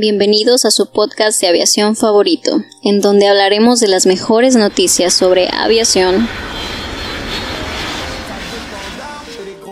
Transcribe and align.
Bienvenidos 0.00 0.64
a 0.64 0.70
su 0.70 0.86
podcast 0.92 1.40
de 1.40 1.48
aviación 1.48 1.96
favorito, 1.96 2.62
en 2.84 3.00
donde 3.00 3.26
hablaremos 3.26 3.80
de 3.80 3.88
las 3.88 4.06
mejores 4.06 4.54
noticias 4.54 5.12
sobre 5.12 5.48
aviación, 5.52 6.28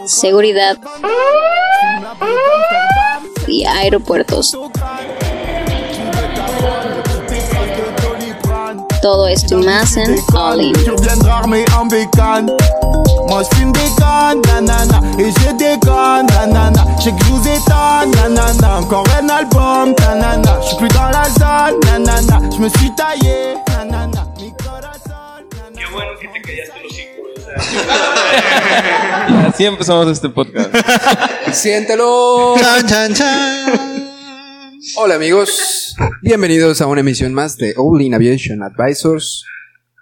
seguridad 0.07 0.79
y 3.47 3.67
aeropuertos. 3.67 4.58
Todo 9.01 9.29
esto 9.29 9.58
más 9.58 9.97
en 9.97 10.17
All 10.35 10.61
In. 10.61 10.74
Je 13.29 13.56
fume 13.56 13.72
des 13.72 13.81
cannes, 13.99 14.40
nanana 14.47 15.01
Et 15.19 15.31
je 15.31 15.53
déconne, 15.56 16.27
nanana 16.27 16.84
Je 16.98 17.05
sais 17.05 17.11
que 17.11 17.25
je 17.25 17.30
vous 17.30 17.48
étonne, 17.48 18.11
nanana 18.15 18.79
Encore 18.79 19.05
un 19.20 19.29
album, 19.29 19.95
nanana 19.99 20.61
Je 20.62 20.69
suis 20.69 20.77
plus 20.77 20.89
dans 20.89 21.11
la 21.11 21.25
zone, 21.25 21.80
nanana 21.85 22.41
Je 22.55 22.61
me 22.62 22.69
suis 22.69 22.91
taillé, 22.95 23.55
nanana 23.69 24.27
Mi 24.41 24.52
corazón, 24.52 25.45
nanana 25.52 25.77
Qué 25.77 25.87
bueno 25.93 26.12
que 26.21 26.29
te 26.29 26.41
callaste 26.43 26.80
los 26.83 26.93
cinco. 26.95 27.23
Así 29.49 29.65
empezamos 29.65 30.09
este 30.09 30.29
podcast. 30.29 30.71
Siéntelo. 31.52 32.55
Chan, 32.59 32.87
chan, 32.87 33.15
chan. 33.15 34.11
Hola 34.97 35.16
amigos, 35.16 35.97
bienvenidos 36.23 36.80
a 36.80 36.87
una 36.87 37.01
emisión 37.01 37.35
más 37.35 37.57
de 37.57 37.74
All 37.77 38.01
In 38.01 38.15
Aviation 38.15 38.63
Advisors. 38.63 39.45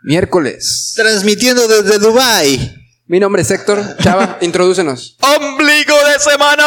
Miércoles. 0.03 0.93
Transmitiendo 0.95 1.67
desde 1.67 1.99
Dubai. 1.99 2.84
Mi 3.07 3.21
nombre 3.21 3.43
es 3.43 3.51
Héctor. 3.51 3.81
Chava, 3.99 4.39
introdúcenos. 4.43 5.19
¡Ombligo 5.39 5.95
de 6.13 6.19
semana! 6.19 6.65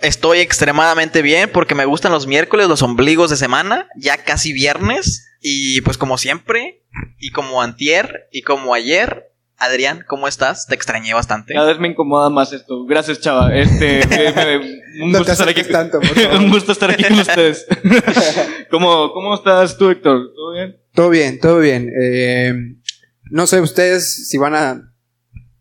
Estoy 0.00 0.38
extremadamente 0.38 1.20
bien 1.20 1.50
porque 1.52 1.74
me 1.74 1.84
gustan 1.84 2.12
los 2.12 2.26
miércoles, 2.26 2.68
los 2.68 2.82
ombligos 2.82 3.28
de 3.30 3.36
semana, 3.36 3.88
ya 3.96 4.18
casi 4.18 4.52
viernes. 4.52 5.26
Y 5.42 5.80
pues 5.82 5.98
como 5.98 6.16
siempre, 6.18 6.84
y 7.18 7.32
como 7.32 7.60
antier, 7.62 8.28
y 8.30 8.42
como 8.42 8.72
ayer, 8.74 9.32
Adrián, 9.56 10.04
¿cómo 10.06 10.28
estás? 10.28 10.66
Te 10.66 10.74
extrañé 10.74 11.12
bastante. 11.12 11.54
Cada 11.54 11.66
vez 11.66 11.78
me 11.80 11.88
incomoda 11.88 12.30
más 12.30 12.52
esto. 12.52 12.84
Gracias, 12.86 13.20
chava. 13.20 13.54
Este, 13.54 14.06
me- 14.08 14.58
me- 14.58 14.80
un 15.04 15.12
No 15.12 15.18
gusto 15.18 15.32
estar 15.32 15.48
aquí. 15.48 15.62
tanto, 15.64 15.98
por 16.00 16.08
favor. 16.14 16.38
un 16.38 16.50
gusto 16.50 16.72
estar 16.72 16.90
aquí 16.90 17.04
con 17.04 17.18
ustedes. 17.18 17.66
¿Cómo, 18.70 19.12
¿Cómo 19.12 19.34
estás 19.34 19.76
tú, 19.76 19.90
Héctor? 19.90 20.30
¿Todo 20.34 20.52
bien? 20.52 20.76
Todo 20.94 21.10
bien, 21.10 21.40
todo 21.40 21.58
bien. 21.58 21.90
Eh, 22.00 22.54
no 23.30 23.46
sé 23.46 23.60
ustedes 23.60 24.28
si 24.28 24.38
van 24.38 24.54
a... 24.54 24.86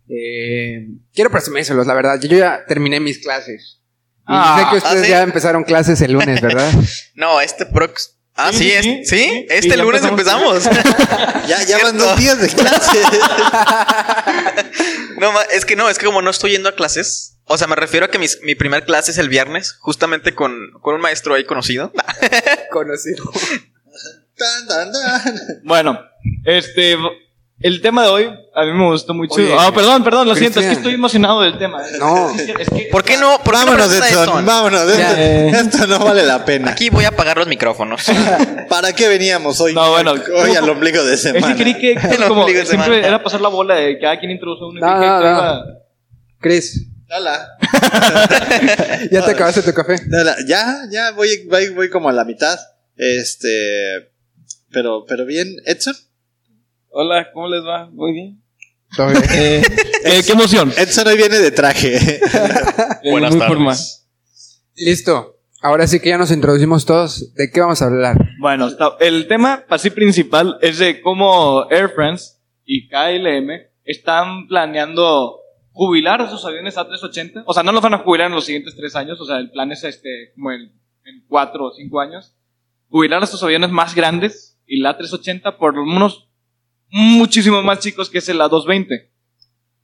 eh, 0.10 0.88
quiero 1.14 1.30
presumírselos, 1.32 1.88
la 1.88 1.94
verdad. 1.94 2.20
Yo 2.20 2.36
ya 2.38 2.66
terminé 2.68 3.00
mis 3.00 3.20
clases. 3.20 3.78
Y 4.22 4.32
Ah, 4.32 4.60
sé 4.64 4.70
que 4.70 4.78
ustedes 4.78 5.02
¿ah, 5.02 5.06
sí? 5.06 5.10
ya 5.12 5.22
empezaron 5.24 5.64
clases 5.64 6.02
el 6.02 6.12
lunes, 6.14 6.42
¿verdad? 6.42 6.72
No, 7.16 7.42
este 7.42 7.66
prox... 7.66 8.16
Ah, 8.36 8.52
Sí, 8.54 8.60
sí, 8.60 8.70
sí, 8.70 8.72
es- 8.72 8.86
sí, 8.86 9.06
¿sí? 9.06 9.18
sí, 9.30 9.46
Este 9.50 9.78
lunes 9.78 10.04
empezamos. 10.04 10.66
empezamos. 10.66 11.44
Ya, 11.48 11.64
ya 11.64 11.80
van 11.80 11.98
dos 11.98 12.18
días 12.18 12.40
de 12.40 12.48
clase. 12.50 13.00
No, 15.20 15.32
es 15.52 15.66
que 15.66 15.76
no, 15.76 15.90
es 15.90 15.98
que 15.98 16.06
como 16.06 16.22
no 16.22 16.30
estoy 16.30 16.52
yendo 16.52 16.70
a 16.70 16.76
clases. 16.76 17.38
O 17.46 17.58
sea, 17.58 17.68
me 17.68 17.76
refiero 17.76 18.06
a 18.06 18.10
que 18.10 18.20
mis- 18.20 18.40
mi 18.44 18.56
primer 18.56 18.86
clase 18.86 19.12
es 19.12 19.18
el 19.18 19.28
viernes, 19.28 19.74
justamente 19.80 20.36
con, 20.36 20.56
con 20.82 20.96
un 20.96 21.02
maestro 21.02 21.34
ahí 21.34 21.46
conocido. 21.46 21.92
Conocido. 22.72 23.30
Tan, 24.38 24.68
tan, 24.68 24.92
tan. 24.92 25.36
Bueno, 25.64 26.00
este, 26.46 26.96
el 27.62 27.82
tema 27.82 28.04
de 28.04 28.10
hoy 28.10 28.30
a 28.56 28.64
mí 28.66 28.74
me 28.74 28.86
gustó 28.90 29.14
mucho. 29.14 29.36
Ah, 29.58 29.72
perdón, 29.74 30.04
perdón, 30.04 30.28
lo 30.28 30.36
siento, 30.36 30.60
es 30.60 30.66
que 30.68 30.72
estoy 30.74 30.94
emocionado 30.94 31.42
del 31.42 31.58
tema. 31.58 31.82
No. 32.00 32.30
Es 32.36 32.42
que- 32.44 32.62
es 32.64 32.70
que- 32.70 32.88
¿Por 32.92 33.04
qué 33.04 33.18
no? 33.18 33.38
¿Por 33.44 33.54
qué 33.54 33.60
no 33.62 33.66
Vámonos, 33.66 33.88
presenta 33.88 34.10
Edson. 34.10 34.40
esto? 34.40 34.46
Vámonos. 34.46 34.98
Ya. 34.98 35.22
Esto, 35.48 35.58
esto 35.78 35.88
no 35.88 36.00
vale 36.00 36.24
la 36.26 36.46
pena. 36.46 36.72
Aquí 36.72 36.90
voy 36.90 37.06
a 37.06 37.10
apagar 37.10 37.38
los 37.38 37.48
micrófonos. 37.48 38.04
¿Para 38.70 38.94
qué 38.94 39.08
veníamos 39.08 39.60
hoy? 39.62 39.74
No, 39.74 39.92
bueno. 39.92 40.14
Hoy 40.36 40.56
al 40.56 40.70
ombligo 40.70 41.04
de 41.04 41.14
Es 41.16 41.24
que 41.24 41.30
semana. 41.34 41.56
creí 41.56 41.76
que 41.78 41.92
El 42.12 42.24
como 42.28 42.42
ombligo 42.42 42.59
de 42.59 42.66
siempre 42.66 42.90
semana. 42.96 43.08
era 43.08 43.24
pasar 43.24 43.42
la 43.42 43.50
bola 43.50 43.75
de 43.75 44.00
cada 44.00 44.19
quien 44.19 44.31
introduce 44.31 44.64
uno. 44.64 44.80
y 44.80 44.81
No, 44.81 44.98
creí 44.98 45.09
no, 45.09 45.53
no. 45.56 45.64
Chris, 46.40 46.86
Hola. 47.12 47.48
¿ya 49.12 49.25
te 49.25 49.31
acabaste 49.31 49.62
tu 49.64 49.74
café? 49.74 49.96
Hola. 50.12 50.36
Ya, 50.48 50.84
ya 50.92 51.12
voy, 51.12 51.46
voy, 51.50 51.69
voy 51.69 51.90
como 51.90 52.08
a 52.09 52.14
la 52.14 52.24
mitad. 52.24 52.58
Este. 52.96 54.12
Pero, 54.72 55.06
pero 55.08 55.25
bien. 55.25 55.56
Edson. 55.66 55.96
Hola, 56.91 57.31
¿cómo 57.33 57.47
les 57.47 57.63
va? 57.63 57.89
Muy 57.91 58.13
bien. 58.13 58.44
Eh, 60.01 60.22
qué, 60.25 60.31
emoción. 60.31 60.72
Edson 60.77 61.07
hoy 61.07 61.17
viene 61.17 61.38
de 61.39 61.51
traje. 61.51 62.22
Buenas 63.03 63.31
Muy 63.31 63.39
tardes. 63.39 63.47
formal. 63.47 63.77
Listo. 64.75 65.35
Ahora 65.61 65.85
sí 65.88 66.00
que 66.00 66.09
ya 66.09 66.17
nos 66.17 66.31
introducimos 66.31 66.85
todos. 66.85 67.33
¿De 67.35 67.51
qué 67.51 67.59
vamos 67.59 67.81
a 67.81 67.85
hablar? 67.85 68.17
Bueno, 68.39 68.69
el 69.01 69.27
tema 69.27 69.66
así 69.67 69.89
principal 69.89 70.57
es 70.61 70.79
de 70.79 71.01
cómo 71.01 71.69
Air 71.69 71.89
France 71.89 72.38
y 72.66 72.88
KLM 72.88 73.50
están 73.83 74.47
planeando 74.47 75.39
jubilar 75.71 76.21
a 76.21 76.29
sus 76.29 76.45
aviones 76.45 76.77
A380. 76.77 77.44
O 77.45 77.53
sea, 77.53 77.61
no 77.61 77.73
los 77.73 77.81
van 77.81 77.95
a 77.95 78.00
jubilar 78.00 78.27
en 78.27 78.35
los 78.35 78.45
siguientes 78.45 78.75
tres 78.77 78.95
años. 78.95 79.19
O 79.19 79.25
sea, 79.25 79.38
el 79.38 79.51
plan 79.51 79.71
es 79.73 79.83
este, 79.83 80.31
como 80.33 80.53
en, 80.53 80.61
en 81.03 81.25
cuatro 81.27 81.66
o 81.66 81.71
cinco 81.73 82.00
años. 82.00 82.38
Jubilar 82.88 83.21
a 83.21 83.27
sus 83.27 83.44
aviones 83.44 83.69
más 83.69 83.94
grandes 83.94 84.57
y 84.66 84.79
la 84.79 84.97
A380 84.97 85.57
por 85.57 85.77
unos 85.77 86.28
muchísimo 86.91 87.61
más 87.63 87.79
chicos 87.79 88.09
que 88.09 88.19
es 88.19 88.29
el 88.29 88.39
A220. 88.39 89.09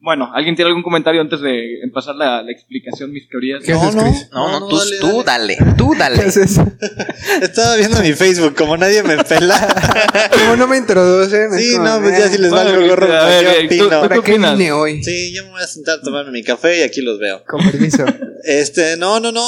Bueno, 0.05 0.29
¿alguien 0.35 0.55
tiene 0.55 0.69
algún 0.69 0.83
comentario 0.83 1.19
antes 1.19 1.41
de 1.41 1.81
empezar 1.81 2.13
la, 2.15 2.43
la 2.43 2.51
explicación, 2.51 3.11
mis 3.11 3.27
teorías? 3.27 3.63
¿Qué 3.63 3.73
haces, 3.73 3.95
Chris? 3.95 4.29
No, 4.31 4.59
no, 4.59 4.67
tú, 4.67 4.77
dale, 4.77 4.97
tú 4.99 5.23
dale. 5.23 5.57
dale, 5.59 5.73
tú 5.75 5.95
dale. 5.97 6.15
¿Qué 6.19 6.25
haces? 6.25 6.59
Estaba 7.41 7.75
viendo 7.75 7.99
mi 8.01 8.13
Facebook, 8.13 8.53
como 8.55 8.77
nadie 8.77 9.01
me 9.01 9.23
pela. 9.23 9.57
Como 10.31 10.57
no 10.57 10.67
me 10.67 10.77
introducen. 10.77 11.51
Sí, 11.57 11.77
no, 11.79 11.99
pues 12.01 12.19
ya 12.19 12.25
eh, 12.25 12.29
si 12.29 12.37
les 12.37 12.51
Bueno, 12.51 12.71
valgo 12.71 12.87
gorro, 12.87 13.13
a 13.13 13.25
ver, 13.25 13.67
¿para 13.89 14.21
qué 14.21 14.37
vine 14.37 14.71
hoy? 14.71 15.03
Sí, 15.03 15.33
yo 15.33 15.43
me 15.45 15.51
voy 15.51 15.61
a 15.63 15.67
sentar 15.67 15.97
a 15.97 16.01
tomarme 16.03 16.31
mi 16.31 16.43
café 16.43 16.79
y 16.79 16.83
aquí 16.83 17.01
los 17.01 17.17
veo. 17.17 17.43
Con 17.47 17.63
permiso. 17.65 18.05
Este, 18.43 18.97
no, 18.97 19.19
no, 19.19 19.31
no. 19.31 19.41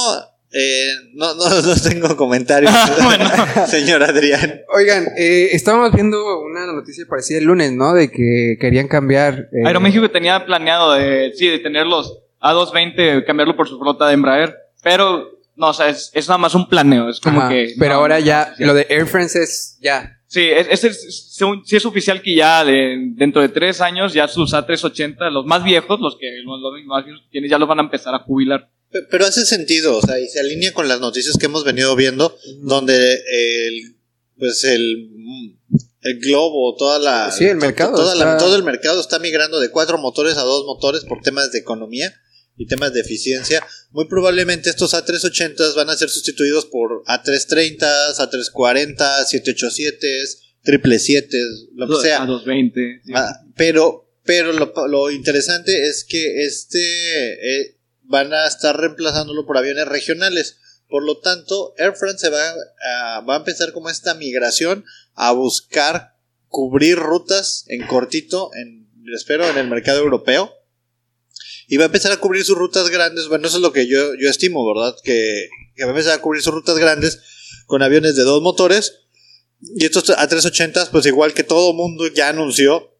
Eh, 0.58 0.88
no, 1.14 1.36
no, 1.36 1.50
no 1.62 1.76
tengo 1.82 2.16
comentarios. 2.18 2.72
Señor 3.68 4.04
Adrián. 4.04 4.62
Oigan, 4.76 5.08
eh, 5.18 5.50
estábamos 5.52 5.92
viendo 5.94 6.18
una 6.42 6.66
noticia 6.66 7.06
parecida 7.08 7.38
el 7.40 7.46
lunes, 7.46 7.72
¿no? 7.74 7.94
De 7.94 8.10
que 8.10 8.58
querían 8.60 8.88
cambiar. 8.88 9.50
eh, 9.54 9.66
Aeroméxico 9.68 10.10
tenía 10.10 10.46
planeado 10.46 10.94
de, 10.94 11.32
sí, 11.36 11.48
de 11.48 11.60
tener 11.60 11.86
los 11.86 12.20
A220, 12.42 13.26
cambiarlo 13.26 13.56
por 13.56 13.68
su 13.68 13.80
flota 13.80 14.08
de 14.08 14.14
Embraer, 14.14 14.56
pero 14.84 15.38
no, 15.56 15.70
o 15.70 15.74
sea, 15.74 15.90
es, 15.90 16.12
es 16.14 16.28
nada 16.28 16.38
más 16.38 16.54
un 16.56 16.70
planeo, 16.70 17.10
es 17.10 17.20
como 17.20 17.40
ajá, 17.42 17.50
que... 17.50 17.74
Pero 17.80 17.96
no, 17.96 18.00
ahora 18.02 18.20
no, 18.20 18.26
ya, 18.26 18.54
lo 18.60 18.74
de 18.76 18.86
Air 18.90 19.08
France 19.08 19.42
es 19.42 19.78
ya. 19.82 20.14
Sí, 20.28 20.42
es, 20.44 20.84
es, 20.84 21.32
sí 21.66 21.76
es 21.76 21.86
oficial 21.86 22.22
que 22.22 22.36
ya 22.36 22.64
de- 22.66 22.98
dentro 23.16 23.42
de 23.42 23.50
tres 23.50 23.80
años 23.82 24.14
ya 24.14 24.28
sus 24.28 24.54
A380, 24.54 25.32
los 25.32 25.46
más 25.46 25.64
viejos, 25.64 26.00
los 26.00 26.18
que 26.20 26.28
los, 26.44 26.60
los 26.62 26.74
más 26.86 27.06
viejos 27.06 27.24
que 27.32 27.48
ya 27.48 27.58
los 27.58 27.68
van 27.68 27.80
a 27.80 27.84
empezar 27.84 28.14
a 28.14 28.20
jubilar. 28.20 28.70
Pe- 28.92 29.04
Pero 29.12 29.26
hace 29.26 29.46
sentido, 29.46 29.98
o 29.98 30.02
sea, 30.02 30.20
y 30.20 30.28
se 30.28 30.40
alinea 30.40 30.74
con 30.74 30.88
las 30.88 31.00
noticias 31.00 31.36
que 31.38 31.46
hemos 31.48 31.64
venido 31.66 31.96
viendo, 31.96 32.38
donde 32.64 33.14
el, 33.14 33.96
pues 34.38 34.64
el, 34.64 35.10
el 36.02 36.20
globo, 36.20 36.76
toda 36.78 37.00
la, 37.00 37.32
Sí, 37.32 37.46
el 37.46 37.58
mercado 37.58 37.96
toda 37.96 38.16
la- 38.16 38.38
todo 38.38 38.56
el 38.56 38.64
mercado 38.64 39.02
está 39.02 39.20
migrando 39.20 39.60
de 39.60 39.70
cuatro 39.70 39.98
motores 39.98 40.38
a 40.38 40.42
dos 40.42 40.66
motores 40.66 41.04
por 41.06 41.22
temas 41.22 41.52
de 41.52 41.60
economía 41.60 42.14
y 42.56 42.66
temas 42.68 42.94
de 42.94 43.02
eficiencia. 43.02 43.66
Muy 43.92 44.08
probablemente 44.08 44.70
estos 44.70 44.94
A380 44.94 45.76
van 45.76 45.90
a 45.90 45.98
ser 45.98 46.10
sustituidos 46.10 46.66
por 46.66 47.04
A330, 47.06 47.78
A340, 48.18 49.26
787, 49.26 50.08
triple 50.64 51.00
7, 51.00 51.38
lo 51.76 51.88
que 51.88 51.96
sea. 52.08 52.22
A220. 52.26 53.02
sí. 53.06 53.12
Ah, 53.16 53.32
pero 53.56 54.06
pero 54.24 54.52
lo, 54.52 54.74
lo 54.88 55.10
interesante 55.12 55.88
es 55.88 56.04
que 56.04 56.44
este 56.44 56.82
eh, 57.62 57.77
van 58.08 58.34
a 58.34 58.48
estar 58.48 58.78
reemplazándolo 58.78 59.46
por 59.46 59.58
aviones 59.58 59.88
regionales. 59.88 60.58
Por 60.90 61.04
lo 61.04 61.20
tanto, 61.20 61.74
Air 61.78 61.96
France 61.96 62.20
se 62.20 62.30
va 62.30 62.40
a, 62.50 63.22
va 63.22 63.36
a 63.36 63.40
empezar 63.40 63.74
como 63.74 63.90
esta 63.90 64.14
migración 64.14 64.86
a 65.16 65.32
buscar 65.32 66.16
cubrir 66.48 66.98
rutas 66.98 67.66
en 67.68 67.86
cortito, 67.86 68.52
en, 68.56 68.90
espero, 69.14 69.50
en 69.50 69.58
el 69.58 69.68
mercado 69.68 70.00
europeo. 70.00 70.54
Y 71.68 71.76
va 71.76 71.84
a 71.84 71.88
empezar 71.88 72.14
a 72.14 72.18
cubrir 72.18 72.46
sus 72.46 72.58
rutas 72.58 72.90
grandes. 72.90 73.28
Bueno, 73.28 73.48
eso 73.48 73.58
es 73.58 73.62
lo 73.62 73.74
que 73.74 73.88
yo, 73.88 74.16
yo 74.16 74.30
estimo, 74.30 74.66
¿verdad? 74.74 74.96
Que, 75.04 75.50
que 75.76 75.84
va 75.84 75.90
a 75.90 75.94
empezar 75.94 76.14
a 76.18 76.22
cubrir 76.22 76.42
sus 76.42 76.54
rutas 76.54 76.78
grandes 76.78 77.20
con 77.66 77.84
aviones 77.84 78.16
de 78.16 78.24
dos 78.24 78.42
motores. 78.42 79.02
Y 79.60 79.86
estos 79.86 80.10
A380, 80.10 80.90
pues 80.92 81.06
igual 81.06 81.34
que 81.34 81.44
todo 81.44 81.74
mundo 81.74 82.08
ya 82.08 82.30
anunció, 82.30 82.94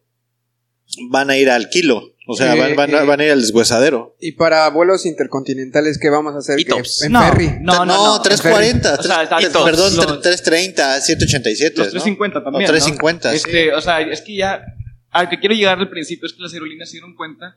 van 1.10 1.30
a 1.30 1.38
ir 1.38 1.50
al 1.50 1.70
kilo. 1.70 2.14
O 2.30 2.34
sea, 2.36 2.54
Eh, 2.54 2.58
van, 2.60 2.76
van 2.76 2.94
a, 2.94 3.02
eh. 3.02 3.06
van 3.06 3.20
a 3.20 3.24
ir 3.24 3.30
al 3.32 3.40
deshuesadero. 3.40 4.14
Y 4.20 4.32
para 4.32 4.68
vuelos 4.68 5.06
intercontinentales, 5.06 5.98
¿qué 5.98 6.10
vamos 6.10 6.34
a 6.34 6.38
hacer? 6.38 6.58
En 6.60 7.12
No, 7.12 7.22
ferry. 7.22 7.50
no, 7.62 7.86
no, 7.86 8.16
no. 8.16 8.20
340, 8.22 8.94
O 8.98 9.02
sea, 9.02 9.22
está- 9.22 9.64
perdón, 9.64 9.96
los- 9.96 10.06
tre- 10.06 10.20
330, 10.20 11.00
787. 11.00 11.78
Los 11.78 11.86
¿no? 11.86 11.90
350 11.92 12.44
también. 12.44 12.64
O 12.64 12.66
¿no? 12.66 12.72
350, 12.72 13.30
sí. 13.30 13.36
Este, 13.36 13.72
O 13.74 13.80
sea, 13.80 14.00
es 14.02 14.20
que 14.20 14.36
ya. 14.36 14.62
Al 15.10 15.30
que 15.30 15.38
quiero 15.40 15.54
llegar 15.54 15.78
al 15.78 15.88
principio 15.88 16.26
es 16.26 16.34
que 16.34 16.42
las 16.42 16.52
aerolíneas 16.52 16.90
se 16.90 16.96
dieron 16.98 17.14
cuenta. 17.14 17.56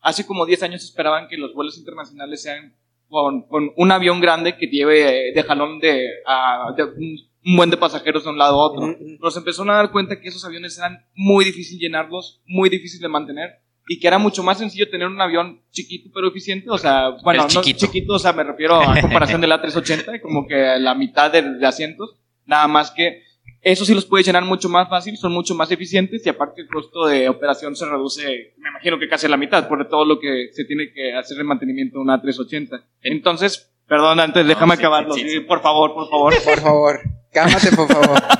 Hace 0.00 0.24
como 0.24 0.46
10 0.46 0.62
años 0.62 0.84
esperaban 0.84 1.26
que 1.28 1.36
los 1.36 1.52
vuelos 1.52 1.76
internacionales 1.76 2.42
sean 2.42 2.76
con, 3.08 3.42
con 3.48 3.70
un 3.76 3.90
avión 3.92 4.20
grande 4.20 4.56
que 4.56 4.66
lleve 4.68 5.30
eh, 5.30 5.32
de 5.34 5.42
jalón 5.42 5.80
de, 5.80 6.06
a- 6.26 6.72
de 6.76 6.84
un, 6.84 7.18
un 7.44 7.56
buen 7.56 7.70
de 7.70 7.76
pasajeros 7.76 8.22
de 8.22 8.30
un 8.30 8.38
lado 8.38 8.54
a 8.54 8.66
otro. 8.70 8.96
Pero 9.18 9.30
se 9.32 9.38
empezaron 9.40 9.70
a 9.70 9.74
dar 9.74 9.90
cuenta 9.90 10.20
que 10.20 10.28
esos 10.28 10.44
aviones 10.44 10.78
eran 10.78 11.04
muy 11.14 11.44
difícil 11.44 11.78
llenarlos, 11.80 12.40
muy 12.46 12.68
difícil 12.68 13.00
de 13.00 13.08
mantener 13.08 13.50
y 13.92 14.00
que 14.00 14.06
era 14.06 14.16
mucho 14.18 14.42
más 14.42 14.56
sencillo 14.58 14.88
tener 14.88 15.06
un 15.06 15.20
avión 15.20 15.60
chiquito 15.70 16.10
pero 16.14 16.28
eficiente, 16.28 16.70
o 16.70 16.78
sea, 16.78 17.10
bueno, 17.22 17.46
El 17.46 17.54
no 17.54 17.60
chiquito. 17.62 17.86
chiquito, 17.86 18.14
o 18.14 18.18
sea, 18.18 18.32
me 18.32 18.42
refiero 18.42 18.76
a 18.80 18.98
comparación 19.00 19.40
del 19.42 19.52
A380, 19.52 20.20
como 20.22 20.46
que 20.46 20.54
la 20.78 20.94
mitad 20.94 21.30
de, 21.30 21.42
de 21.42 21.66
asientos, 21.66 22.16
nada 22.46 22.66
más 22.68 22.90
que 22.90 23.22
eso 23.60 23.84
sí 23.84 23.94
los 23.94 24.06
puedes 24.06 24.26
llenar 24.26 24.44
mucho 24.44 24.70
más 24.70 24.88
fácil, 24.88 25.18
son 25.18 25.32
mucho 25.32 25.54
más 25.54 25.70
eficientes 25.70 26.24
y 26.24 26.28
aparte 26.30 26.62
el 26.62 26.68
costo 26.68 27.04
de 27.06 27.28
operación 27.28 27.76
se 27.76 27.84
reduce, 27.84 28.54
me 28.56 28.70
imagino 28.70 28.98
que 28.98 29.08
casi 29.08 29.26
a 29.26 29.28
la 29.28 29.36
mitad, 29.36 29.68
por 29.68 29.86
todo 29.88 30.06
lo 30.06 30.18
que 30.18 30.48
se 30.52 30.64
tiene 30.64 30.90
que 30.90 31.14
hacer 31.14 31.36
el 31.38 31.44
mantenimiento 31.44 31.98
de 31.98 32.02
una 32.02 32.20
A380. 32.22 32.82
Entonces, 33.02 33.70
perdón, 33.86 34.20
antes 34.20 34.46
déjame 34.46 34.76
sí, 34.76 34.80
acabarlo, 34.80 35.12
sí, 35.14 35.28
sí, 35.28 35.40
por 35.40 35.60
favor, 35.60 35.92
por 35.92 36.08
favor. 36.08 36.34
Por 36.42 36.60
favor, 36.60 37.00
cálmate, 37.30 37.76
por 37.76 37.88
favor. 37.88 38.18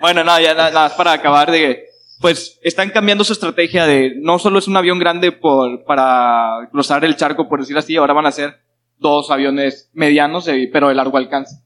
Bueno, 0.00 0.24
no, 0.24 0.40
ya 0.40 0.54
nada, 0.54 0.70
nada 0.70 0.88
más 0.88 0.92
para 0.94 1.12
acabar 1.12 1.50
de 1.50 1.88
pues 2.20 2.58
están 2.62 2.90
cambiando 2.90 3.24
su 3.24 3.32
estrategia 3.32 3.86
de 3.86 4.12
no 4.20 4.38
solo 4.38 4.58
es 4.58 4.68
un 4.68 4.76
avión 4.76 4.98
grande 4.98 5.32
por, 5.32 5.84
para 5.84 6.68
cruzar 6.70 7.04
el 7.04 7.16
charco, 7.16 7.48
por 7.48 7.60
decir 7.60 7.76
así, 7.76 7.96
ahora 7.96 8.12
van 8.14 8.26
a 8.26 8.32
ser 8.32 8.54
dos 8.98 9.30
aviones 9.30 9.90
medianos, 9.92 10.46
eh, 10.48 10.68
pero 10.72 10.88
de 10.88 10.94
largo 10.94 11.16
alcance, 11.18 11.56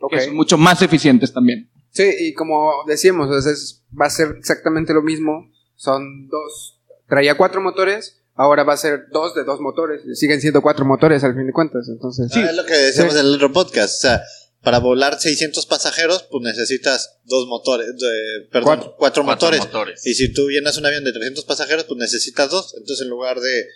Ok. 0.00 0.12
que 0.12 0.20
son 0.20 0.36
mucho 0.36 0.56
más 0.58 0.80
eficientes 0.82 1.32
también. 1.32 1.70
Sí, 1.90 2.04
y 2.20 2.34
como 2.34 2.72
decíamos, 2.86 3.28
o 3.28 3.40
sea, 3.40 3.52
es- 3.52 3.84
va 4.00 4.06
a 4.06 4.10
ser 4.10 4.34
exactamente 4.38 4.92
lo 4.94 5.02
mismo. 5.02 5.50
Son 5.76 6.28
dos, 6.28 6.80
traía 7.08 7.36
cuatro 7.36 7.60
motores, 7.60 8.22
ahora 8.34 8.64
va 8.64 8.72
a 8.72 8.76
ser 8.76 9.04
dos 9.12 9.34
de 9.34 9.44
dos 9.44 9.60
motores. 9.60 10.02
Siguen 10.18 10.40
siendo 10.40 10.62
cuatro 10.62 10.84
motores 10.84 11.22
al 11.24 11.34
fin 11.34 11.46
de 11.46 11.52
cuentas, 11.52 11.88
entonces. 11.88 12.30
Ah, 12.34 12.46
es 12.50 12.56
lo 12.56 12.64
que 12.64 12.72
decíamos 12.74 13.14
Sí. 13.14 13.20
en 13.20 13.26
el 13.26 13.34
otro 13.34 13.52
podcast. 13.52 13.94
O 13.94 14.00
sea, 14.08 14.22
para 14.64 14.78
volar 14.78 15.18
600 15.20 15.66
pasajeros, 15.66 16.22
pues 16.30 16.42
necesitas 16.42 17.20
dos 17.24 17.46
motores, 17.46 17.88
de- 17.98 18.46
perdón, 18.50 18.64
Cuatro. 18.78 18.84
cuatro, 18.96 18.96
Cuatro 18.96 19.24
motores. 19.24 19.60
motores. 19.60 20.06
Y 20.06 20.14
si 20.14 20.32
tú 20.32 20.48
llenas 20.50 20.76
un 20.78 20.86
avión 20.86 21.04
de 21.04 21.12
300 21.12 21.44
pasajeros, 21.44 21.84
pues 21.84 21.98
necesitas 21.98 22.50
dos. 22.50 22.74
Entonces, 22.78 23.02
en 23.04 23.10
lugar 23.10 23.38
de, 23.40 23.66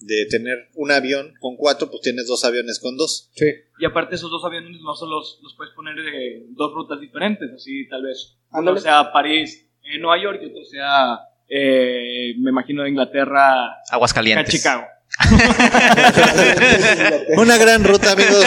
de 0.00 0.26
tener 0.30 0.68
un 0.74 0.90
avión 0.90 1.34
con 1.40 1.56
cuatro, 1.56 1.90
pues 1.90 2.00
tienes 2.02 2.26
dos 2.26 2.44
aviones 2.44 2.80
con 2.80 2.96
dos. 2.96 3.30
Sí. 3.34 3.46
Y 3.78 3.84
aparte 3.84 4.14
esos 4.16 4.30
dos 4.30 4.42
aviones 4.44 4.80
no 4.80 4.94
solo 4.94 5.18
los, 5.18 5.38
los 5.42 5.54
puedes 5.56 5.74
poner 5.74 5.94
de 5.96 6.46
dos 6.50 6.72
rutas 6.72 7.00
diferentes, 7.00 7.50
así 7.54 7.86
tal 7.88 8.02
vez 8.04 8.36
uno 8.52 8.76
sea 8.78 9.12
París, 9.12 9.66
eh, 9.84 9.98
Nueva 9.98 10.22
York 10.22 10.40
y 10.42 10.46
otro 10.46 10.64
sea, 10.64 11.18
eh, 11.48 12.34
me 12.38 12.50
imagino, 12.50 12.82
de 12.82 12.88
Inglaterra 12.90 13.66
a 13.66 13.82
Aguascalientes. 13.90 14.54
Chicago. 14.54 14.84
Una 17.36 17.56
gran 17.58 17.84
ruta, 17.84 18.12
amigos. 18.12 18.44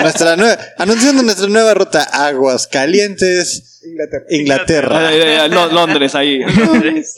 Nuestra 0.00 0.36
nueva, 0.36 0.58
anunciando 0.78 1.22
nuestra 1.22 1.46
nueva 1.48 1.74
ruta, 1.74 2.02
Aguas 2.02 2.66
Calientes, 2.66 3.80
Inglaterra. 3.84 4.24
Inglaterra. 4.30 5.12
Eh, 5.12 5.44
eh, 5.44 5.48
Lo- 5.48 5.70
Londres, 5.72 6.14
ahí. 6.14 6.40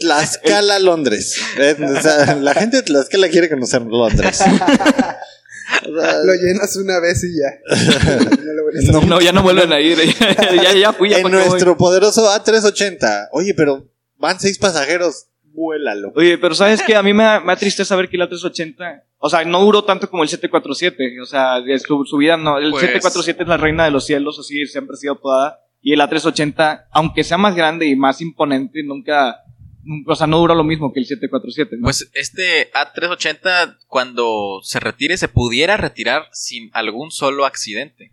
Tlaxcala, 0.01 0.79
Londres. 0.79 1.37
Eh, 1.59 1.77
o 1.81 2.01
sea, 2.01 2.35
la 2.37 2.55
gente 2.55 2.79
de 2.79 2.83
Tlaxcala 2.85 3.29
quiere 3.29 3.49
conocer 3.51 3.83
Londres. 3.83 4.41
O 4.41 6.01
sea, 6.01 6.19
Lo 6.23 6.35
llenas 6.35 6.75
una 6.77 7.01
vez 7.01 7.23
y 7.25 7.37
ya. 7.39 7.59
No 8.45 8.53
lo 8.53 8.63
vuelves 8.65 8.89
a 8.89 8.93
No. 8.93 9.01
No, 9.03 9.21
ya 9.21 9.33
no 9.33 9.43
vuelven 9.43 9.73
a 9.73 9.81
ir. 9.81 9.99
ya, 10.63 10.73
ya 10.73 10.93
fui, 10.93 11.11
ya 11.11 11.17
en 11.19 11.25
pa' 11.25 11.31
qué 11.31 11.37
voy. 11.37 11.49
nuestro 11.49 11.77
poderoso 11.77 12.29
A380. 12.31 13.29
Oye, 13.33 13.55
pero 13.55 13.89
van 14.17 14.39
seis 14.41 14.59
pasajeros. 14.59 15.27
Vuélalo. 15.55 16.13
Oye, 16.17 16.37
pero 16.37 16.55
¿sabes 16.55 16.83
qué? 16.83 16.97
A 16.97 17.03
mí 17.03 17.13
me 17.15 17.23
da, 17.23 17.39
me 17.41 17.47
da 17.47 17.57
tristeza 17.57 17.89
saber 17.91 18.09
que 18.09 18.17
el 18.17 18.23
A380, 18.23 19.03
o 19.19 19.31
sea, 19.31 19.45
no 19.45 19.61
duró 19.61 19.85
tanto 19.85 20.11
como 20.11 20.25
el 20.25 20.29
747, 20.29 21.21
o 21.21 21.27
sea, 21.27 21.63
su, 21.87 22.05
su 22.05 22.17
vida 22.17 22.37
no, 22.37 22.59
el 22.59 22.71
Pues- 22.73 22.81
747 22.83 23.43
es 23.45 23.49
la 23.49 23.57
reina 23.57 23.85
de 23.85 23.93
los 23.93 24.05
cielos, 24.05 24.39
así 24.39 24.67
siempre 24.67 24.95
ha 24.95 24.97
sido 24.97 25.13
apodada, 25.15 25.61
y 25.81 25.93
el 25.93 26.01
A380, 26.01 26.87
aunque 26.91 27.23
sea 27.23 27.39
más 27.39 27.55
grande 27.55 27.87
y 27.87 27.95
más 27.95 28.21
imponente, 28.21 28.83
nunca, 28.83 29.37
nunca- 29.85 30.13
o 30.13 30.17
sea, 30.17 30.27
no 30.27 30.39
duró 30.39 30.55
lo 30.57 30.65
mismo 30.65 30.93
que 30.93 30.99
el 31.01 31.07
747, 31.07 31.77
¿no? 31.77 31.85
Pues 31.85 32.11
este 32.15 32.73
A380, 32.73 33.77
cuando 33.87 34.61
se 34.63 34.81
retire, 34.81 35.17
se 35.17 35.29
pudiera 35.29 35.77
retirar 35.77 36.27
sin 36.33 36.71
algún 36.73 37.11
solo 37.13 37.45
accidente. 37.47 38.11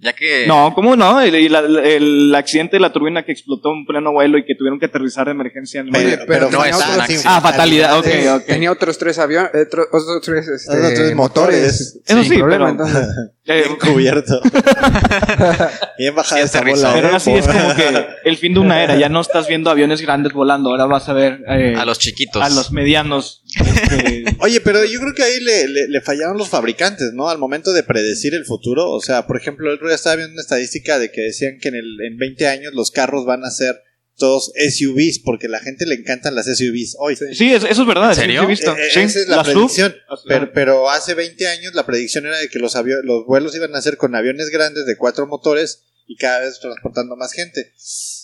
Ya 0.00 0.12
que. 0.12 0.46
no, 0.46 0.72
¿cómo 0.74 0.94
no? 0.94 1.20
El, 1.20 1.34
el- 1.34 1.76
el 1.78 2.34
accidente 2.36 2.76
de 2.76 2.80
la 2.80 2.92
turbina 2.92 3.24
que 3.24 3.32
explotó 3.32 3.72
en 3.72 3.84
pleno 3.84 4.12
vuelo 4.12 4.38
y 4.38 4.44
que 4.44 4.54
tuvieron 4.54 4.78
que 4.78 4.86
aterrizar 4.86 5.24
de 5.26 5.32
emergencia 5.32 5.80
en 5.80 5.88
el 5.88 5.92
Pero, 5.92 6.04
Oye, 6.04 6.14
medio. 6.16 6.26
pero 6.28 6.48
pero 6.50 6.58
no 6.58 6.64
es. 6.64 7.22
Ah, 7.26 7.40
fatalidad, 7.40 7.98
ok, 7.98 8.06
Sí, 8.06 8.28
ok. 8.28 8.44
Tenía 8.46 8.70
otros 8.70 8.96
tres 8.96 9.18
aviones, 9.18 9.50
otros 9.52 10.20
tres, 10.22 10.46
este, 10.46 10.72
Otros 10.72 10.94
tres 10.94 11.14
motores. 11.16 12.00
Eso 12.06 12.22
sí, 12.22 12.38
problema, 12.38 12.76
pero- 12.76 12.88
entonces. 12.90 13.08
Eh, 13.46 13.64
Bien 13.66 13.76
cubierto. 13.94 14.40
Bien 15.98 16.14
bajada 16.14 16.42
Sí, 16.42 16.46
esa 16.46 16.60
bola. 16.60 16.92
pero 16.94 17.06
¿eh? 17.06 17.10
ahora 17.10 17.20
sí 17.20 17.32
es 17.32 17.46
como 17.46 17.74
que 17.74 18.06
el 18.24 18.36
fin 18.36 18.54
de 18.54 18.60
una 18.60 18.82
era, 18.82 18.96
ya 18.96 19.08
no 19.08 19.20
estás 19.20 19.48
viendo 19.48 19.70
aviones 19.70 20.00
grandes 20.02 20.32
volando, 20.32 20.70
ahora 20.70 20.84
vas 20.86 21.08
a 21.08 21.12
ver 21.12 21.40
eh, 21.48 21.74
A 21.76 21.84
los 21.84 21.98
chiquitos. 21.98 22.42
a 22.42 22.50
los 22.50 22.72
medianos. 22.72 23.42
este, 23.58 24.24
Oye, 24.40 24.60
pero 24.60 24.84
yo 24.84 25.00
creo 25.00 25.14
que 25.14 25.22
ahí 25.22 25.40
le, 25.40 25.66
le- 25.68 25.88
le 25.88 26.00
fallaron 26.00 26.36
los 26.36 26.48
fabricantes, 26.48 27.12
¿no? 27.14 27.28
Al 27.28 27.38
momento 27.38 27.72
de 27.72 27.82
predecir 27.82 28.34
el 28.34 28.44
futuro. 28.44 28.90
O 28.90 29.00
sea, 29.00 29.26
por 29.26 29.36
ejemplo, 29.36 29.72
el 29.72 29.78
estaba 29.94 30.16
viendo 30.16 30.32
una 30.34 30.42
estadística 30.42 30.98
de 30.98 31.10
que 31.10 31.22
decían 31.22 31.58
que 31.60 31.68
en, 31.68 31.76
el, 31.76 31.96
en 32.06 32.16
20 32.18 32.46
años 32.46 32.72
los 32.74 32.90
carros 32.90 33.24
van 33.26 33.44
a 33.44 33.50
ser 33.50 33.76
todos 34.16 34.50
SUVs, 34.56 35.20
porque 35.20 35.46
a 35.46 35.50
la 35.50 35.60
gente 35.60 35.86
le 35.86 35.94
encantan 35.94 36.34
las 36.34 36.46
SUVs 36.46 36.96
hoy. 36.98 37.14
Sí, 37.16 37.52
es- 37.54 37.62
eso 37.64 37.82
es 37.82 37.86
verdad. 37.86 38.10
¿En 38.10 38.16
serio? 38.16 38.40
sí 38.40 38.46
visto. 38.48 38.72
Eh, 38.76 38.86
eh, 38.86 38.90
Sí, 38.92 39.00
esa 39.00 39.20
es 39.20 39.28
la 39.28 39.36
predicción. 39.44 39.94
Pero, 40.26 40.52
pero 40.52 40.90
hace 40.90 41.14
20 41.14 41.46
años 41.46 41.74
la 41.74 41.86
predicción 41.86 42.26
era 42.26 42.36
de 42.38 42.48
que 42.48 42.58
los, 42.58 42.74
los 43.04 43.26
vuelos 43.26 43.54
iban 43.54 43.74
a 43.76 43.80
ser 43.82 43.96
con 43.96 44.16
aviones 44.16 44.50
grandes 44.50 44.86
de 44.86 44.96
cuatro 44.96 45.26
motores 45.28 45.84
y 46.08 46.16
cada 46.16 46.40
vez 46.40 46.58
transportando 46.58 47.14
más 47.16 47.32
gente. 47.32 47.72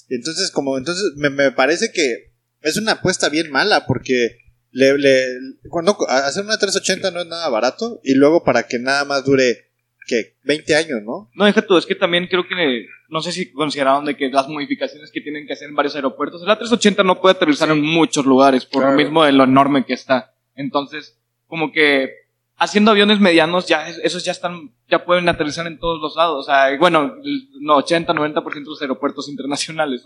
Entonces, 0.09 0.51
como 0.51 0.77
entonces 0.79 1.05
me, 1.17 1.31
me 1.31 1.53
parece 1.53 1.93
que 1.93 2.33
es 2.63 2.77
una 2.77 2.93
apuesta 2.93 3.29
bien 3.29 3.51
mala 3.51 3.87
porque 3.87 4.39
le, 4.73 4.99
le- 4.99 5.27
cuando 5.71 5.97
hacer 6.09 6.45
una 6.45 6.59
380 6.59 7.11
no 7.13 7.21
es 7.21 7.27
nada 7.29 7.49
barato 7.51 8.01
y 8.03 8.15
luego 8.15 8.43
para 8.43 8.67
que 8.67 8.79
nada 8.81 9.05
más 9.05 9.25
dure 9.25 9.71
que 10.07 10.37
20 10.45 10.75
años, 10.75 11.03
¿no? 11.03 11.31
No, 11.35 11.45
deja 11.45 11.63
tú, 11.63 11.77
es 11.77 11.87
que 11.87 11.95
también 11.95 12.27
creo 12.27 12.47
que, 12.47 12.87
no 13.09 13.21
sé 13.23 13.33
si 13.33 13.51
consideraron 13.53 14.05
de 14.05 14.17
que 14.17 14.29
las 14.29 14.49
modificaciones 14.49 15.11
que 15.11 15.21
tienen 15.21 15.47
que 15.47 15.53
hacer 15.55 15.69
en 15.69 15.75
varios 15.75 15.95
aeropuertos, 15.97 16.43
el 16.43 16.49
A380 16.49 17.05
no 17.05 17.21
puede 17.21 17.35
aterrizar 17.37 17.71
en 17.71 17.81
muchos 17.83 18.27
lugares 18.27 18.65
por 18.67 18.83
Claro. 18.83 18.97
lo 18.97 19.03
mismo 19.03 19.25
de 19.25 19.33
lo 19.33 19.45
enorme 19.45 19.85
que 19.85 19.95
está. 19.95 20.35
Entonces, 20.55 21.19
como 21.47 21.73
que 21.73 22.11
haciendo 22.57 22.91
aviones 22.93 23.19
medianos, 23.21 23.67
ya 23.67 23.89
es- 23.89 23.99
esos 24.05 24.25
ya 24.25 24.33
están, 24.33 24.73
ya 24.89 25.05
pueden 25.05 25.29
aterrizar 25.29 25.67
en 25.67 25.79
todos 25.79 26.01
los 26.01 26.15
lados. 26.17 26.41
O 26.41 26.43
sea, 26.51 26.77
bueno, 26.79 27.17
el- 27.25 27.49
no, 27.61 27.77
80, 27.77 28.13
90% 28.15 28.71
de 28.71 28.75
los 28.75 28.83
aeropuertos 28.83 29.29
internacionales. 29.29 30.03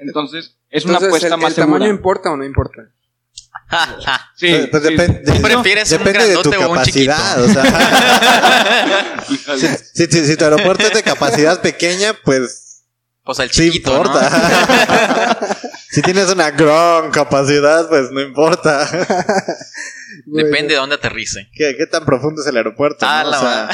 entonces, 0.00 0.58
es 0.70 0.84
una 0.84 0.96
apuesta 0.96 1.28
¿el, 1.28 1.40
más 1.40 1.50
el 1.56 1.62
tamaño 1.64 1.78
segura. 1.84 1.90
importa 1.96 2.32
o 2.32 2.36
no 2.36 2.44
importa? 2.44 2.90
Sí, 4.36 4.48
Pues- 4.50 4.68
pues 4.70 4.82
sí. 4.82 4.88
depen- 4.90 5.24
¿Tú 5.24 5.32
de- 5.32 5.40
prefieres 5.40 5.90
un 5.92 5.98
depende 5.98 6.28
de 6.28 6.36
tu 6.42 6.50
un 6.50 6.56
capacidad, 6.74 7.42
o 7.42 7.48
sea, 7.48 7.64
si, 9.94 10.06
si- 10.06 10.26
si 10.26 10.36
tu 10.36 10.44
aeropuerto 10.44 10.86
es 10.86 10.92
de 10.92 11.02
capacidad 11.02 11.60
pequeña, 11.62 12.14
pues 12.24 12.82
Pues 13.24 13.38
el 13.38 13.50
sí 13.50 13.70
chiquito, 13.70 13.92
importa. 13.96 15.38
si 15.90 16.02
tienes 16.02 16.28
una 16.30 16.50
gran 16.50 17.10
capacidad, 17.12 17.88
pues 17.88 18.10
no 18.10 18.20
importa. 18.20 18.88
¿no? 20.26 20.36
Depende 20.44 20.74
de 20.74 20.80
dónde 20.80 20.96
aterrice. 20.96 21.48
¿Qué, 21.54 21.74
qué 21.78 21.86
tan 21.86 22.04
profundo 22.04 22.42
es 22.42 22.48
el 22.48 22.56
aeropuerto? 22.58 23.06
Ah, 23.08 23.22
no? 23.24 23.30
la 23.30 23.38
O 23.38 23.40
sea, 23.40 23.68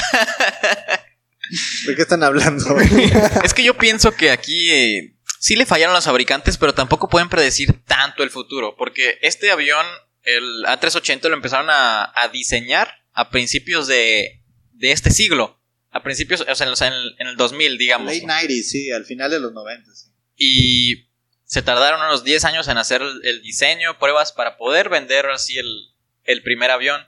¿De 1.87 1.97
qué 1.97 2.03
están 2.03 2.23
hablando? 2.23 2.77
Es 3.43 3.55
que 3.55 3.65
yo 3.65 3.75
pienso 3.75 4.13
que 4.13 4.31
aquí 4.31 4.71
eh, 4.71 5.17
sí 5.39 5.57
le 5.57 5.67
fallaron 5.67 5.95
los 5.95 6.05
fabricantes, 6.05 6.57
pero 6.59 6.75
tampoco 6.75 7.09
pueden 7.09 7.29
predecir 7.29 7.83
tanto 7.85 8.23
el 8.23 8.31
futuro, 8.31 8.77
porque 8.77 9.19
este 9.23 9.51
avión, 9.51 9.85
el 10.23 10.65
A380, 10.67 11.29
lo 11.29 11.35
empezaron 11.35 11.71
a, 11.71 12.13
a 12.15 12.29
diseñar 12.29 12.93
a 13.13 13.31
principios 13.31 13.87
de, 13.87 14.43
de 14.73 14.93
este 14.93 15.11
siglo, 15.11 15.61
a 15.91 16.03
principios, 16.03 16.43
o 16.49 16.55
sea, 16.55 16.65
en, 16.65 16.71
los- 16.71 16.81
en 16.83 16.93
el, 16.93 17.17
en 17.19 17.27
el 17.29 17.37
2000, 17.37 17.79
digamos. 17.79 18.13
Late 18.13 18.27
90 18.27 18.53
sí, 18.65 18.91
al 18.93 19.05
final 19.05 19.31
de 19.31 19.41
los 19.41 19.53
90 19.53 19.91
sí. 19.95 20.11
Y 20.37 21.09
se 21.45 21.63
tardaron 21.63 22.01
unos 22.03 22.25
10 22.25 22.45
años 22.45 22.69
en 22.69 22.79
hacer 22.79 23.01
el, 23.03 23.21
el 23.25 23.43
diseño, 23.43 23.99
pruebas 23.99 24.33
para 24.33 24.57
poder 24.57 24.89
vender 24.91 25.27
así 25.31 25.57
el, 25.59 25.95
el 26.25 26.43
primer 26.43 26.71
avión. 26.71 27.01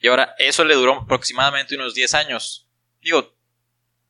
Y 0.00 0.08
ahora 0.08 0.34
eso 0.38 0.64
le 0.64 0.74
duró 0.74 1.02
aproximadamente 1.02 1.74
unos 1.76 1.94
10 1.94 2.14
años. 2.14 2.68
Digo, 3.02 3.35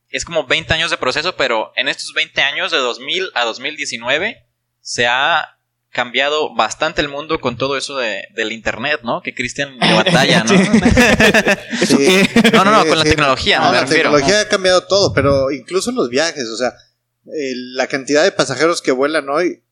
es 0.09 0.25
como 0.25 0.45
20 0.47 0.73
años 0.73 0.91
de 0.91 0.97
proceso, 0.97 1.35
pero 1.35 1.71
en 1.75 1.87
estos 1.87 2.13
20 2.13 2.41
años, 2.41 2.71
de 2.71 2.77
2000 2.77 3.31
a 3.35 3.43
2019, 3.45 4.37
se 4.81 5.07
ha 5.07 5.57
cambiado 5.89 6.53
bastante 6.55 7.01
el 7.01 7.09
mundo 7.09 7.39
con 7.39 7.57
todo 7.57 7.75
eso 7.77 7.97
de, 7.97 8.23
del 8.35 8.51
internet, 8.51 9.01
¿no? 9.03 9.21
Que 9.21 9.33
Cristian 9.33 9.77
le 9.79 9.93
batalla, 9.93 10.43
¿no? 10.43 10.53
¿Eso 11.81 11.97
Sí. 11.97 12.21
No, 12.53 12.63
no, 12.65 12.71
no, 12.71 12.83
Sí, 12.83 12.89
con 12.89 12.97
la 12.99 13.03
sí. 13.03 13.09
tecnología, 13.09 13.59
No, 13.59 13.69
me 13.69 13.75
la 13.75 13.81
refiero. 13.81 14.03
tecnología 14.11 14.41
ha 14.41 14.47
cambiado 14.47 14.85
todo, 14.85 15.13
pero 15.13 15.51
incluso 15.51 15.91
los 15.91 16.09
viajes, 16.09 16.47
o 16.49 16.57
sea, 16.57 16.69
eh, 17.25 17.53
la 17.73 17.87
cantidad 17.87 18.23
de 18.23 18.31
pasajeros 18.31 18.81
que 18.81 18.91
vuelan 18.91 19.29
hoy 19.29 19.63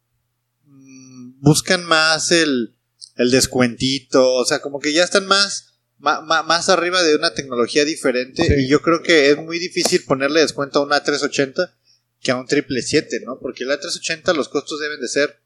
mm, 0.64 1.42
buscan 1.42 1.86
más 1.86 2.32
el, 2.32 2.76
el 3.18 3.32
descuentito, 3.32 4.34
o 4.34 4.46
sea, 4.46 4.60
como 4.62 4.80
que 4.80 4.94
ya 4.94 5.04
están 5.04 5.28
más, 5.28 5.75
más 6.06 6.70
arriba 6.70 7.02
de 7.02 7.16
una 7.16 7.34
tecnología 7.34 7.84
diferente 7.84 8.62
y 8.62 8.68
yo 8.68 8.82
creo 8.82 9.02
que 9.02 9.32
es 9.32 9.38
muy 9.38 9.58
difícil 9.58 10.04
ponerle 10.06 10.42
descuento 10.42 10.80
a 10.80 10.84
una 10.84 11.02
380 11.02 11.76
que 12.22 12.32
a 12.32 12.38
un 12.38 12.48
777, 12.48 13.26
¿no? 13.26 13.40
Porque 13.40 13.66
la 13.66 13.80
380 13.80 14.34
los 14.34 14.50
costos 14.50 14.80
deben 14.80 15.00
de 15.00 15.08
ser 15.08 15.42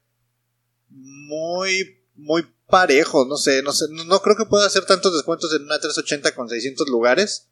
muy 0.88 1.96
muy 2.14 2.44
parejos, 2.66 3.26
no 3.26 3.36
sé, 3.36 3.62
no 3.62 3.72
sé, 3.72 3.86
no, 3.90 4.04
no 4.04 4.20
creo 4.20 4.36
que 4.36 4.44
pueda 4.44 4.66
hacer 4.66 4.84
tantos 4.84 5.14
descuentos 5.14 5.54
en 5.54 5.62
una 5.62 5.78
380 5.78 6.34
con 6.34 6.48
600 6.48 6.88
lugares 6.88 7.48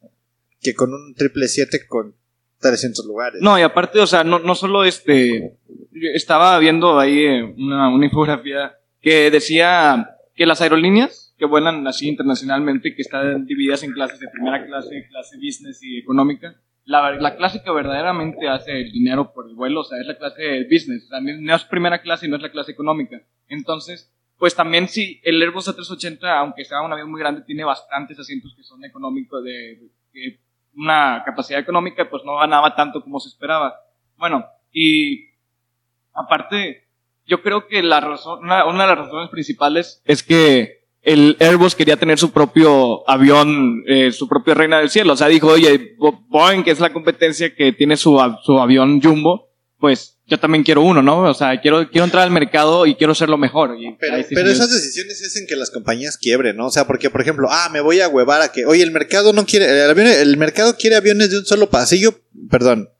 que 0.61 0.75
con 0.75 0.93
un 0.93 1.15
777 1.17 1.87
con 1.87 2.15
300 2.61 3.07
lugares. 3.07 3.41
No, 3.43 3.59
y 3.59 3.62
aparte, 3.62 4.00
o 4.00 4.07
sea, 4.07 4.25
no, 4.25 4.38
no 4.38 4.55
solo 4.55 4.85
este. 4.85 5.57
Estaba 6.15 6.59
viendo 6.59 6.99
ahí 6.99 7.19
eh, 7.25 7.43
una, 7.43 7.88
una 7.88 8.07
infografía 8.07 8.79
que 9.00 9.31
decía 9.31 10.17
que 10.35 10.47
las 10.47 10.61
aerolíneas 10.61 11.27
que 11.38 11.47
vuelan 11.47 11.87
así 11.87 12.09
internacionalmente, 12.09 12.95
que 12.95 13.02
están 13.02 13.47
divididas 13.47 13.83
en 13.85 13.92
clases 13.92 14.18
de 14.18 14.28
primera 14.28 14.66
clase, 14.66 15.07
clase 15.09 15.37
business 15.37 15.83
y 15.83 15.99
económica, 15.99 16.57
la, 16.85 17.12
la 17.12 17.37
clase 17.37 17.62
que 17.62 17.71
verdaderamente 17.71 18.49
hace 18.49 18.80
el 18.80 18.90
dinero 18.90 19.33
por 19.33 19.47
el 19.49 19.54
vuelo, 19.54 19.80
o 19.80 19.85
sea, 19.85 20.00
es 20.00 20.07
la 20.07 20.16
clase 20.16 20.64
business, 20.64 21.09
también 21.09 21.45
no 21.45 21.54
es 21.54 21.64
primera 21.64 22.00
clase 22.00 22.26
y 22.26 22.28
no 22.30 22.37
es 22.37 22.42
la 22.42 22.50
clase 22.50 22.73
económica. 22.73 23.23
Entonces, 23.47 24.12
pues 24.37 24.54
también 24.54 24.88
si 24.88 25.21
el 25.23 25.40
Airbus 25.40 25.68
A380, 25.68 26.18
aunque 26.38 26.64
sea 26.64 26.80
un 26.83 26.92
avión 26.92 27.11
muy 27.11 27.21
grande, 27.21 27.42
tiene 27.42 27.64
bastantes 27.64 28.18
asientos 28.18 28.54
que 28.57 28.62
son 28.62 28.85
económicos 28.85 29.45
de, 29.45 29.90
de 30.12 30.40
una 30.75 31.23
capacidad 31.25 31.61
económica, 31.61 32.09
pues 32.09 32.25
no 32.25 32.37
ganaba 32.37 32.75
tanto 32.75 33.02
como 33.02 33.21
se 33.21 33.28
esperaba. 33.28 33.76
Bueno, 34.16 34.47
y 34.73 35.28
aparte, 36.14 36.87
yo 37.26 37.42
creo 37.42 37.66
que 37.66 37.83
la 37.83 38.00
razón, 38.00 38.40
una, 38.45 38.64
una 38.64 38.85
de 38.85 38.88
las 38.88 38.99
razones 38.99 39.28
principales 39.30 40.02
es 40.04 40.23
que 40.23 40.77
el 41.02 41.37
Airbus 41.40 41.75
quería 41.75 41.97
tener 41.97 42.19
su 42.19 42.31
propio 42.33 43.09
avión, 43.09 43.83
eh, 43.87 44.12
su 44.12 44.28
propia 44.28 44.55
reina 44.55 44.78
del 44.78 44.90
cielo. 44.90 45.12
O 45.14 45.17
sea, 45.17 45.28
dijo, 45.28 45.49
oye, 45.49 45.95
Bo- 45.99 46.25
Boeing, 46.28 46.62
que 46.64 46.71
es 46.71 46.81
la 46.81 46.93
competencia 46.93 47.55
que 47.55 47.73
tiene 47.73 47.97
su, 47.97 48.19
su 48.45 48.59
avión 48.59 49.00
jumbo, 49.00 49.49
pues 49.78 50.17
yo 50.26 50.38
también 50.38 50.64
quiero 50.64 50.83
uno, 50.83 51.00
¿no? 51.02 51.23
O 51.23 51.35
sea, 51.35 51.61
quiero, 51.61 51.88
quiero 51.88 52.05
entrar 52.05 52.25
al 52.25 52.31
mercado 52.33 52.85
y 52.85 52.97
quiero 52.97 53.14
ser 53.14 53.28
lo 53.28 53.38
mejor. 53.38 53.76
Y 53.81 53.97
Pero, 53.99 54.17
pero 54.35 54.50
esas 54.50 54.71
decisiones 54.73 55.25
hacen 55.25 55.47
que 55.49 55.57
las 55.57 55.71
compañías 55.71 56.19
quiebren, 56.19 56.57
¿no? 56.57 56.67
O 56.67 56.71
sea, 56.71 56.87
porque, 56.87 57.09
por 57.11 57.23
ejemplo, 57.23 57.49
ah, 57.50 57.71
me 57.73 57.81
voy 57.81 58.00
a 58.00 58.09
huevar 58.09 58.43
a 58.43 58.52
que, 58.52 58.67
oye, 58.67 58.83
el 58.83 58.90
mercado 58.90 59.33
no 59.33 59.47
quiere, 59.47 59.67
el, 59.67 59.88
avión- 59.90 60.07
el 60.09 60.37
mercado 60.37 60.76
quiere 60.76 60.97
aviones 60.97 61.31
de 61.31 61.38
un 61.38 61.47
solo 61.47 61.71
pasillo, 61.71 62.21
perdón, 62.50 62.90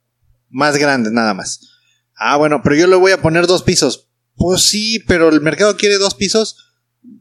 más 0.49 0.77
grandes 0.79 1.13
nada 1.13 1.35
más. 1.35 1.61
Ah, 2.17 2.37
bueno, 2.37 2.61
pero 2.63 2.77
yo 2.77 2.87
le 2.87 2.97
voy 2.97 3.13
a 3.13 3.21
poner 3.21 3.47
dos 3.47 3.63
pisos. 3.65 4.09
Pues 4.37 4.63
sí, 4.63 5.01
pero 5.07 5.29
el 5.29 5.41
mercado 5.41 5.77
quiere 5.77 5.99
dos 5.99 6.15
pisos. 6.15 6.68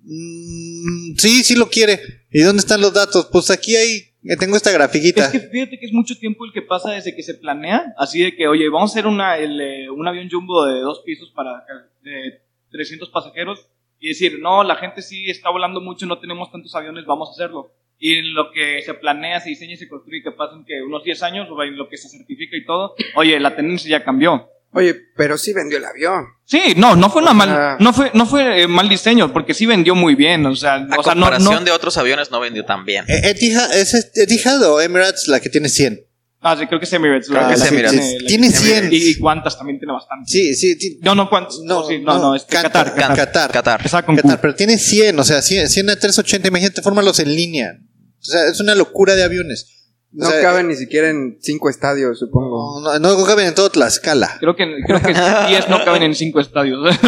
Mm, 0.10 1.16
sí, 1.18 1.44
sí 1.44 1.56
lo 1.56 1.70
quiere. 1.70 2.00
¿Y 2.32 2.42
dónde 2.42 2.62
están 2.62 2.80
los 2.80 2.94
datos? 2.94 3.28
Pues 3.30 3.52
aquí 3.52 3.76
hay, 3.76 4.14
eh, 4.24 4.38
tengo 4.40 4.56
esta 4.56 4.72
grafiquita. 4.72 5.26
Es 5.26 5.32
que 5.32 5.40
fíjate 5.40 5.78
que 5.78 5.86
es 5.86 5.92
mucho 5.92 6.18
tiempo 6.18 6.46
el 6.46 6.54
que 6.54 6.62
pasa 6.62 6.92
desde 6.92 7.14
que 7.14 7.24
se 7.24 7.34
planea, 7.34 7.94
así 7.98 8.22
de 8.24 8.34
que, 8.34 8.48
oye, 8.48 8.70
vamos 8.70 8.92
a 8.92 8.94
hacer 8.94 9.06
una, 9.06 9.38
el, 9.38 9.60
eh, 9.60 9.90
un 9.90 10.08
avión 10.08 10.30
jumbo 10.30 10.66
de 10.66 10.80
dos 10.80 11.02
pisos 11.06 11.30
para 11.32 11.66
de 12.04 12.42
300 12.72 13.10
pasajeros 13.10 13.68
y 14.00 14.10
decir, 14.10 14.40
no, 14.40 14.64
la 14.64 14.78
gente 14.78 15.02
sí 15.02 15.30
está 15.30 15.50
volando 15.50 15.82
mucho, 15.82 16.06
no 16.06 16.20
tenemos 16.20 16.52
tantos 16.52 16.74
aviones, 16.74 17.06
vamos 17.06 17.30
a 17.30 17.32
hacerlo. 17.34 17.74
Y 18.00 18.16
en 18.16 18.34
lo 18.34 18.52
que 18.52 18.82
se 18.84 18.94
planea, 18.94 19.42
se 19.42 19.50
diseña 19.50 19.74
y 19.74 19.78
se 19.78 19.90
construye, 19.90 20.24
que 20.24 20.32
pasan 20.32 20.64
que 20.64 20.82
unos 20.84 21.04
10 21.04 21.24
años, 21.24 21.48
o 21.52 21.64
en 21.64 21.76
lo 21.76 21.90
que 21.90 21.98
se 21.98 22.08
certifica 22.08 22.56
y 22.56 22.64
todo, 22.64 22.96
oye, 23.16 23.40
la 23.40 23.56
tendencia 23.56 23.90
ya 23.90 24.06
cambió. 24.06 24.50
Oye, 24.78 24.96
pero 25.16 25.38
sí 25.38 25.54
vendió 25.54 25.78
el 25.80 25.86
avión. 25.86 26.26
Sí, 26.46 26.76
no, 26.78 26.96
no 26.96 27.10
fue 27.10 27.22
una 27.24 27.34
mal, 27.34 27.78
no 27.80 27.94
fue, 27.94 28.12
no 28.14 28.26
fue 28.28 28.62
eh, 28.62 28.68
mal 28.68 28.88
diseño, 28.88 29.34
porque 29.34 29.54
sí 29.56 29.66
vendió 29.66 29.96
muy 29.96 30.14
bien, 30.14 30.46
o 30.46 30.56
sea, 30.56 30.76
A 30.76 30.78
o 31.00 31.04
sea, 31.04 31.16
no, 31.16 31.22
comparación 31.22 31.56
no, 31.56 31.62
de 31.66 31.72
otros 31.72 31.98
aviones 31.98 32.30
no 32.30 32.40
vendió 32.40 32.64
tan 32.64 32.86
bien. 32.86 33.04
Eh, 33.08 33.22
Etihad, 33.32 33.74
¿Es 33.76 33.94
Etihad 34.16 34.62
o 34.64 34.80
Emirates 34.80 35.28
la 35.28 35.40
que 35.40 35.50
tiene 35.50 35.68
100? 35.70 36.00
ah, 36.42 36.56
sí, 36.58 36.68
creo 36.68 36.80
que 36.80 36.86
es 36.86 36.94
Emirates. 36.94 37.28
Creo 37.28 37.48
que 37.48 37.54
es 37.56 37.60
la 37.60 37.68
Emirates. 37.70 38.00
tiene- 38.00 38.20
la- 38.22 38.28
Tiene 38.28 38.52
100. 38.52 38.94
Y, 38.94 38.96
y 39.10 39.16
cuántas 39.16 39.58
también 39.58 39.80
tiene 39.80 39.94
bastante. 39.94 40.30
Sí, 40.32 40.54
sí. 40.54 41.00
No, 41.02 41.16
no, 41.16 41.28
¿cuántos? 41.30 41.60
No, 41.64 41.80
Oh, 41.80 41.88
sí, 41.90 41.98
no, 42.00 42.20
no, 42.20 42.36
este, 42.36 42.54
Qatar, 42.56 42.94
Qatar. 42.94 43.16
Qatar. 43.18 43.52
Qatar. 43.52 43.80
Empezaba 43.80 44.06
con 44.06 44.16
Qatar, 44.16 44.40
pero 44.40 44.54
tiene 44.56 44.78
100, 44.78 45.20
o 45.20 45.24
sea, 45.24 45.42
100, 45.42 45.68
100 45.70 45.90
a 45.90 45.96
380, 45.96 46.48
imagínate, 46.50 46.82
fórmalos 46.84 47.20
en 47.20 47.36
línea. 47.36 47.80
O 48.20 48.24
sea, 48.24 48.46
es 48.48 48.60
una 48.60 48.76
locura 48.76 49.16
de 49.16 49.24
aviones. 49.24 49.77
O 50.14 50.24
No 50.24 50.30
sea, 50.30 50.42
caben 50.42 50.68
ni 50.68 50.76
siquiera 50.76 51.10
en 51.10 51.38
cinco 51.42 51.70
estadios, 51.70 52.20
supongo. 52.20 52.82
No, 52.82 52.98
no, 52.98 53.18
no 53.18 53.26
caben 53.26 53.48
en 53.48 53.56
todo 53.56 53.70
Tlaxcala. 53.70 54.38
Creo 54.40 54.56
que, 54.56 54.66
creo 54.86 55.02
que 55.02 55.14
10 55.14 55.70
no 55.70 55.84
caben 55.84 56.04
en 56.04 56.16
5 56.16 56.40
estadios. 56.40 56.80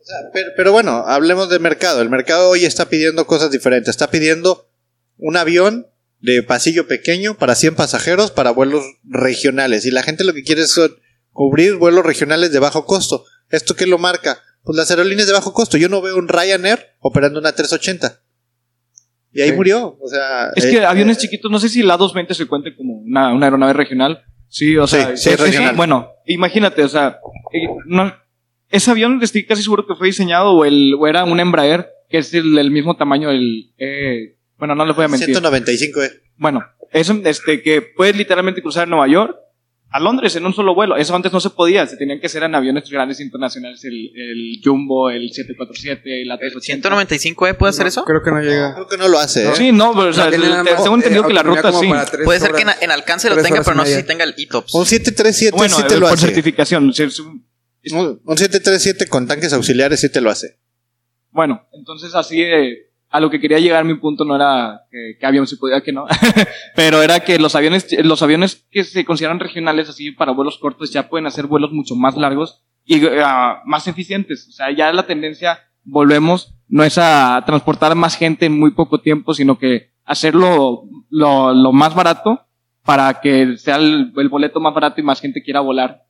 O 0.00 0.10
sea, 0.10 0.30
pero, 0.32 0.50
pero 0.56 0.72
bueno, 0.72 1.04
hablemos 1.06 1.50
del 1.50 1.60
mercado. 1.60 2.00
El 2.00 2.08
mercado 2.08 2.48
hoy 2.48 2.64
está 2.64 2.88
pidiendo 2.88 3.26
cosas 3.26 3.50
diferentes. 3.50 3.90
Está 3.90 4.10
pidiendo 4.10 4.70
un 5.18 5.36
avión 5.36 5.86
de 6.20 6.42
pasillo 6.42 6.88
pequeño 6.88 7.36
para 7.36 7.54
100 7.54 7.74
pasajeros 7.74 8.30
para 8.30 8.50
vuelos 8.50 8.84
regionales. 9.04 9.84
Y 9.84 9.90
la 9.90 10.02
gente 10.02 10.24
lo 10.24 10.32
que 10.32 10.44
quiere 10.44 10.62
es 10.62 10.72
son 10.72 10.96
cubrir 11.32 11.76
vuelos 11.76 12.06
regionales 12.06 12.52
de 12.52 12.58
bajo 12.58 12.86
costo. 12.86 13.24
¿Esto 13.50 13.76
qué 13.76 13.86
lo 13.86 13.98
marca? 13.98 14.40
Pues 14.62 14.76
las 14.76 14.90
aerolíneas 14.90 15.26
de 15.26 15.34
bajo 15.34 15.52
costo. 15.52 15.76
Yo 15.76 15.90
no 15.90 16.00
veo 16.00 16.16
un 16.16 16.28
Ryanair 16.28 16.86
operando 17.00 17.38
una 17.38 17.52
380. 17.52 18.22
Y 19.32 19.42
ahí 19.42 19.50
Sí. 19.50 19.54
murió. 19.56 19.96
O 20.00 20.08
sea, 20.08 20.50
es 20.56 20.64
eh, 20.64 20.70
que 20.70 20.84
aviones 20.84 21.18
eh, 21.18 21.20
chiquitos, 21.20 21.50
no 21.50 21.58
sé 21.58 21.68
si 21.68 21.82
la 21.82 21.96
220 21.96 22.34
se 22.34 22.46
cuente 22.46 22.74
como 22.74 22.94
una, 22.94 23.32
una 23.34 23.46
aeronave 23.46 23.72
regional. 23.74 24.22
Sí, 24.48 24.76
o 24.76 24.86
sea, 24.86 25.16
Sí, 25.16 25.24
sí, 25.24 25.30
es 25.30 25.40
regional. 25.40 25.76
bueno, 25.76 26.08
imagínate, 26.26 26.82
o 26.82 26.88
sea, 26.88 27.18
eh, 27.52 27.68
no, 27.86 28.12
ese 28.70 28.90
avión 28.90 29.20
estoy 29.22 29.44
casi 29.44 29.62
seguro 29.62 29.86
que 29.86 29.94
fue 29.94 30.06
diseñado 30.08 30.52
o, 30.52 30.64
el, 30.64 30.94
o 30.98 31.06
era 31.06 31.24
un 31.24 31.38
Embraer, 31.40 31.86
que 32.08 32.18
es 32.18 32.32
el, 32.32 32.54
del 32.54 32.70
mismo 32.70 32.96
tamaño 32.96 33.28
del... 33.28 33.72
eh, 33.78 34.36
bueno, 34.56 34.74
no 34.74 34.84
les 34.86 34.96
voy 34.96 35.04
a 35.04 35.08
mentir. 35.08 35.26
195, 35.28 36.02
eh. 36.02 36.10
Bueno, 36.36 36.64
es 36.90 37.08
este, 37.10 37.62
que 37.62 37.82
puedes 37.82 38.16
literalmente 38.16 38.62
cruzar 38.62 38.88
Nueva 38.88 39.06
York 39.06 39.36
a 39.90 40.00
Londres 40.00 40.36
en 40.36 40.44
un 40.44 40.52
solo 40.52 40.74
vuelo. 40.74 40.96
Eso 40.96 41.14
antes 41.16 41.32
no 41.32 41.40
se 41.40 41.50
podía, 41.50 41.86
se 41.86 41.96
tenían 41.96 42.20
que 42.20 42.28
ser 42.28 42.42
en 42.42 42.54
aviones 42.54 42.90
grandes 42.90 43.20
internacionales, 43.20 43.82
el, 43.84 44.10
el 44.14 44.60
Jumbo, 44.62 45.08
el 45.10 45.30
747, 45.32 46.22
el 46.22 46.30
¿El 46.30 46.38
A380. 46.38 46.82
195E 46.82 47.56
puede 47.56 47.70
hacer 47.70 47.84
No, 47.84 47.88
eso? 47.88 48.04
Creo 48.04 48.22
que 48.22 48.30
no 48.30 48.40
llega. 48.42 48.74
Creo 48.74 48.86
que 48.88 48.98
no 48.98 49.08
lo 49.08 49.18
hace, 49.18 49.48
¿eh? 49.48 49.52
Sí, 49.54 49.72
no, 49.72 49.92
pero 49.94 50.08
o 50.10 50.12
sea, 50.12 50.30
tengo 50.30 50.44
eh, 50.44 50.94
entendido 50.94 51.26
que 51.26 51.32
la 51.32 51.42
ruta 51.42 51.72
sí. 51.72 51.88
Puede 52.24 52.40
ser 52.40 52.52
que 52.52 52.64
en, 52.80 52.90
alcance 52.90 53.30
lo 53.30 53.42
tenga, 53.42 53.62
pero 53.62 53.76
no 53.76 53.84
sé 53.86 53.96
si 53.96 54.02
tenga 54.06 54.24
el 54.24 54.34
ETOPS. 54.36 54.74
Un 54.74 54.84
737 54.84 55.56
Bueno, 55.56 55.76
sí 55.76 55.82
te 55.88 55.94
lo 55.94 56.00
por 56.06 56.14
hace. 56.14 56.26
certificación. 56.26 56.84
un- 56.84 56.90
es- 56.90 57.20
Un, 57.20 58.20
un 58.24 58.36
737 58.36 59.06
con 59.06 59.26
tanques 59.26 59.52
auxiliares 59.54 60.00
sí 60.00 60.10
te 60.10 60.20
lo 60.20 60.28
hace. 60.30 60.58
Bueno, 61.30 61.66
entonces 61.72 62.14
así 62.14 62.42
eh, 62.42 62.87
a 63.10 63.20
lo 63.20 63.30
que 63.30 63.40
quería 63.40 63.58
llegar 63.58 63.84
mi 63.84 63.94
punto 63.94 64.24
no 64.24 64.36
era 64.36 64.82
que, 64.90 65.16
que 65.18 65.26
avión 65.26 65.46
se 65.46 65.56
podía 65.56 65.80
que 65.80 65.92
no, 65.92 66.06
pero 66.76 67.02
era 67.02 67.20
que 67.20 67.38
los 67.38 67.54
aviones 67.54 67.86
los 68.04 68.22
aviones 68.22 68.66
que 68.70 68.84
se 68.84 69.04
consideran 69.04 69.40
regionales 69.40 69.88
así 69.88 70.12
para 70.12 70.32
vuelos 70.32 70.58
cortos 70.58 70.92
ya 70.92 71.08
pueden 71.08 71.26
hacer 71.26 71.46
vuelos 71.46 71.72
mucho 71.72 71.94
más 71.94 72.16
largos 72.16 72.62
y 72.88 73.06
ah, 73.22 73.60
más 73.66 73.86
eficientes. 73.86 74.48
O 74.48 74.52
sea, 74.52 74.70
ya 74.74 74.92
la 74.92 75.06
tendencia 75.06 75.60
volvemos 75.84 76.54
no 76.68 76.84
es 76.84 76.98
a 76.98 77.42
transportar 77.46 77.94
más 77.94 78.16
gente 78.16 78.46
en 78.46 78.58
muy 78.58 78.70
poco 78.72 79.00
tiempo, 79.00 79.34
sino 79.34 79.58
que 79.58 79.92
hacerlo 80.04 80.84
lo, 81.10 81.52
lo 81.52 81.72
más 81.72 81.94
barato 81.94 82.46
para 82.84 83.20
que 83.20 83.58
sea 83.58 83.76
el, 83.76 84.12
el 84.16 84.28
boleto 84.30 84.58
más 84.58 84.74
barato 84.74 85.00
y 85.00 85.04
más 85.04 85.20
gente 85.20 85.42
quiera 85.42 85.60
volar 85.60 86.06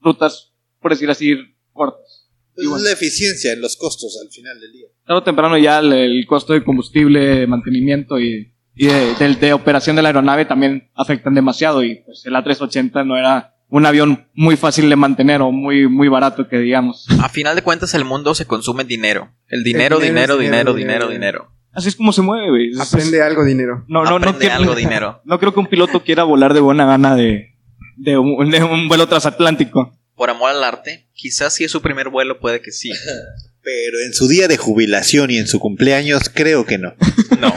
rutas, 0.00 0.54
por 0.80 0.92
decir 0.92 1.10
así, 1.10 1.36
cortas. 1.72 2.13
Es 2.56 2.68
bueno. 2.68 2.84
la 2.84 2.92
eficiencia 2.92 3.52
en 3.52 3.60
los 3.60 3.76
costos 3.76 4.18
al 4.24 4.30
final 4.30 4.60
del 4.60 4.72
día. 4.72 4.86
tarde 5.06 5.18
o 5.18 5.22
temprano 5.22 5.58
ya 5.58 5.78
el, 5.80 5.92
el 5.92 6.26
costo 6.26 6.52
de 6.52 6.62
combustible, 6.64 7.20
de 7.20 7.46
mantenimiento 7.46 8.18
y, 8.20 8.52
y 8.74 8.86
de, 8.86 9.14
de- 9.18 9.34
de 9.34 9.52
operación 9.52 9.96
de 9.96 10.02
la 10.02 10.08
aeronave 10.10 10.44
también 10.44 10.90
afectan 10.94 11.34
demasiado 11.34 11.82
y 11.82 11.96
pues 12.04 12.22
el 12.26 12.34
A380 12.34 13.06
no 13.06 13.16
era 13.16 13.50
un 13.68 13.86
avión 13.86 14.28
muy 14.34 14.56
fácil 14.56 14.88
de 14.88 14.94
mantener 14.94 15.40
o 15.42 15.50
muy, 15.50 15.88
muy 15.88 16.06
barato 16.08 16.46
que 16.48 16.58
digamos. 16.58 17.06
A 17.20 17.28
final 17.28 17.56
de 17.56 17.62
cuentas, 17.62 17.92
el 17.94 18.04
mundo 18.04 18.34
se 18.34 18.46
consume 18.46 18.82
en 18.82 18.88
dinero. 18.88 19.32
El 19.48 19.64
dinero, 19.64 19.98
dinero 19.98 20.36
dinero, 20.36 20.36
dinero, 20.36 20.74
dinero, 20.74 20.74
dinero, 20.74 21.08
dinero. 21.08 21.08
dinero. 21.08 21.50
Así 21.72 21.88
es 21.88 21.96
como 21.96 22.12
se 22.12 22.22
mueve, 22.22 22.50
güey. 22.50 22.70
Aprende 22.80 23.20
algo, 23.20 23.44
dinero. 23.44 23.84
no, 23.88 24.04
no, 24.04 24.10
no, 24.10 24.16
Aprende 24.30 24.38
quiero- 24.38 24.54
algo, 24.54 24.74
dinero. 24.76 25.20
no 25.24 25.40
creo 25.40 25.52
que 25.52 25.58
un 25.60 25.66
piloto 25.66 26.04
quiera 26.04 26.22
volar 26.22 26.54
de 26.54 26.60
buena 26.60 26.86
gana 26.86 27.16
de, 27.16 27.56
de, 27.96 28.16
un, 28.16 28.48
de 28.48 28.62
un 28.62 28.86
vuelo 28.86 29.08
transatlántico. 29.08 29.98
Por 30.16 30.30
amor 30.30 30.50
al 30.50 30.62
arte, 30.64 31.08
quizás 31.12 31.54
si 31.54 31.64
es 31.64 31.70
su 31.70 31.82
primer 31.82 32.08
vuelo, 32.08 32.40
puede 32.40 32.60
que 32.62 32.70
sí. 32.72 32.90
Pero 33.62 34.00
en 34.06 34.12
su 34.12 34.28
día 34.28 34.46
de 34.46 34.56
jubilación 34.58 35.30
y 35.30 35.38
en 35.38 35.46
su 35.46 35.58
cumpleaños, 35.58 36.30
creo 36.32 36.64
que 36.66 36.78
no. 36.78 36.94
No, 37.40 37.52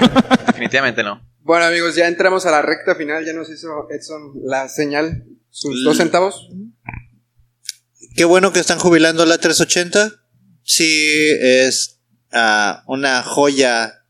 definitivamente 0.48 1.04
no. 1.04 1.22
Bueno, 1.42 1.66
amigos, 1.66 1.96
ya 1.96 2.08
entramos 2.08 2.46
a 2.46 2.52
la 2.52 2.62
recta 2.62 2.96
final. 2.96 3.26
Ya 3.26 3.32
nos 3.34 3.50
hizo 3.50 3.68
Edson 3.92 4.34
la 4.44 4.68
señal. 4.68 5.24
Sus 5.50 5.76
L- 5.76 5.84
dos 5.84 5.98
centavos. 5.98 6.50
Qué 8.16 8.26
bueno 8.26 8.52
que 8.52 8.60
están 8.60 8.80
jubilando 8.80 9.26
la 9.26 9.38
380. 9.38 10.14
Sí, 10.64 11.30
es 11.40 12.00
ah, 12.32 12.84
una 12.88 13.22
joya 13.24 14.04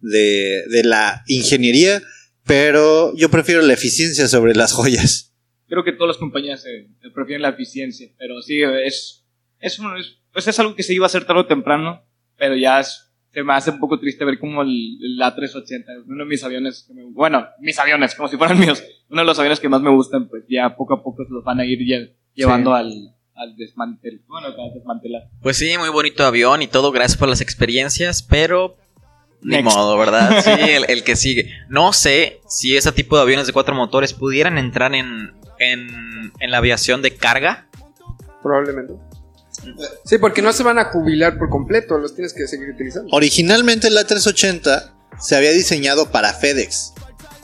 de, 0.00 0.62
de 0.70 0.84
la 0.84 1.24
ingeniería, 1.26 2.02
pero 2.44 3.12
yo 3.16 3.30
prefiero 3.30 3.62
la 3.62 3.72
eficiencia 3.72 4.28
sobre 4.28 4.54
las 4.54 4.72
joyas. 4.72 5.32
Creo 5.68 5.82
que 5.84 5.92
todas 5.92 6.08
las 6.08 6.18
compañías 6.18 6.64
eh, 6.66 6.88
prefieren 7.14 7.42
la 7.42 7.48
eficiencia, 7.50 8.08
pero 8.18 8.40
sí, 8.42 8.62
es, 8.62 9.24
es, 9.60 9.78
es, 9.78 10.18
pues 10.32 10.46
es 10.48 10.58
algo 10.60 10.74
que 10.74 10.82
se 10.82 10.92
iba 10.94 11.04
a 11.04 11.06
hacer 11.06 11.24
tarde 11.24 11.40
o 11.42 11.46
temprano, 11.46 12.02
pero 12.36 12.54
ya 12.56 12.80
es, 12.80 13.12
se 13.32 13.42
me 13.42 13.52
hace 13.54 13.70
un 13.70 13.80
poco 13.80 13.98
triste 13.98 14.24
ver 14.24 14.38
como 14.38 14.62
el, 14.62 14.68
el 15.02 15.18
A380, 15.20 16.04
uno 16.06 16.24
de 16.24 16.28
mis 16.28 16.44
aviones, 16.44 16.84
que 16.86 16.94
me- 16.94 17.04
bueno, 17.10 17.46
mis 17.60 17.78
aviones, 17.78 18.14
como 18.14 18.28
si 18.28 18.36
fueran 18.36 18.58
míos, 18.60 18.82
uno 19.08 19.22
de 19.22 19.26
los 19.26 19.38
aviones 19.38 19.58
que 19.60 19.68
más 19.68 19.80
me 19.80 19.90
gustan, 19.90 20.28
pues 20.28 20.44
ya 20.48 20.76
poco 20.76 20.94
a 20.94 21.02
poco 21.02 21.24
se 21.24 21.32
los 21.32 21.42
van 21.44 21.60
a 21.60 21.64
ir 21.64 21.78
lle- 21.80 22.14
llevando 22.34 22.74
al, 22.74 22.92
al 23.34 23.56
desmantel, 23.56 24.22
bueno, 24.28 24.48
a 24.48 24.74
desmantelar. 24.74 25.22
Pues 25.42 25.56
sí, 25.56 25.76
muy 25.78 25.88
bonito 25.88 26.24
avión 26.24 26.60
y 26.62 26.66
todo, 26.66 26.92
gracias 26.92 27.16
por 27.18 27.28
las 27.28 27.40
experiencias, 27.40 28.22
pero 28.22 28.76
ni 29.40 29.56
Next. 29.62 29.76
modo, 29.76 29.96
¿verdad? 29.98 30.40
Sí, 30.44 30.50
el, 30.70 30.84
el 30.88 31.04
que 31.04 31.16
sigue. 31.16 31.50
No 31.68 31.92
sé 31.92 32.40
si 32.48 32.76
ese 32.76 32.92
tipo 32.92 33.16
de 33.16 33.22
aviones 33.22 33.46
de 33.46 33.52
cuatro 33.52 33.74
motores 33.74 34.12
pudieran 34.14 34.56
entrar 34.58 34.94
en, 34.94 35.32
en, 35.72 36.32
en 36.40 36.50
la 36.50 36.58
aviación 36.58 37.02
de 37.02 37.16
carga. 37.16 37.66
Probablemente. 38.42 38.94
Sí, 40.04 40.18
porque 40.18 40.42
no 40.42 40.52
se 40.52 40.62
van 40.62 40.78
a 40.78 40.86
jubilar 40.86 41.38
por 41.38 41.48
completo, 41.48 41.96
los 41.98 42.14
tienes 42.14 42.34
que 42.34 42.46
seguir 42.46 42.70
utilizando. 42.70 43.08
Originalmente 43.12 43.88
el 43.88 43.96
A380 43.96 44.92
se 45.20 45.36
había 45.36 45.52
diseñado 45.52 46.10
para 46.10 46.34
FedEx. 46.34 46.92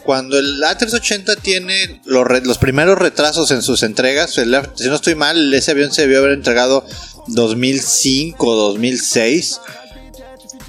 Cuando 0.05 0.39
el 0.39 0.61
A380 0.63 1.41
tiene 1.41 2.01
los, 2.05 2.27
re- 2.27 2.41
los 2.43 2.59
primeros 2.59 2.99
retrasos 2.99 3.51
en 3.53 3.63
sus 3.63 3.83
entregas, 3.83 4.37
el 4.39 4.57
si 4.75 4.89
no 4.89 4.95
estoy 4.97 5.15
mal, 5.15 5.53
ese 5.55 5.71
avión 5.71 5.93
se 5.93 6.03
debió 6.03 6.19
haber 6.19 6.33
entregado 6.33 6.85
2005 7.29 8.55
2006. 8.55 9.61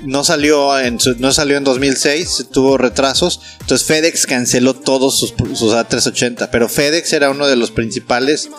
No 0.03 0.23
salió 0.23 0.79
en 0.79 0.99
su- 0.99 1.15
no 1.19 1.31
salió 1.31 1.57
en 1.57 1.63
2006, 1.63 2.47
tuvo 2.51 2.77
retrasos. 2.77 3.39
Entonces 3.61 3.85
FedEx 3.87 4.25
canceló 4.25 4.73
todos 4.73 5.19
sus, 5.19 5.33
sus 5.57 5.73
A380. 5.73 6.49
Pero 6.51 6.67
FedEx 6.69 7.13
era 7.13 7.29
uno 7.29 7.47
de 7.47 7.55
los 7.55 7.71
principales 7.71 8.49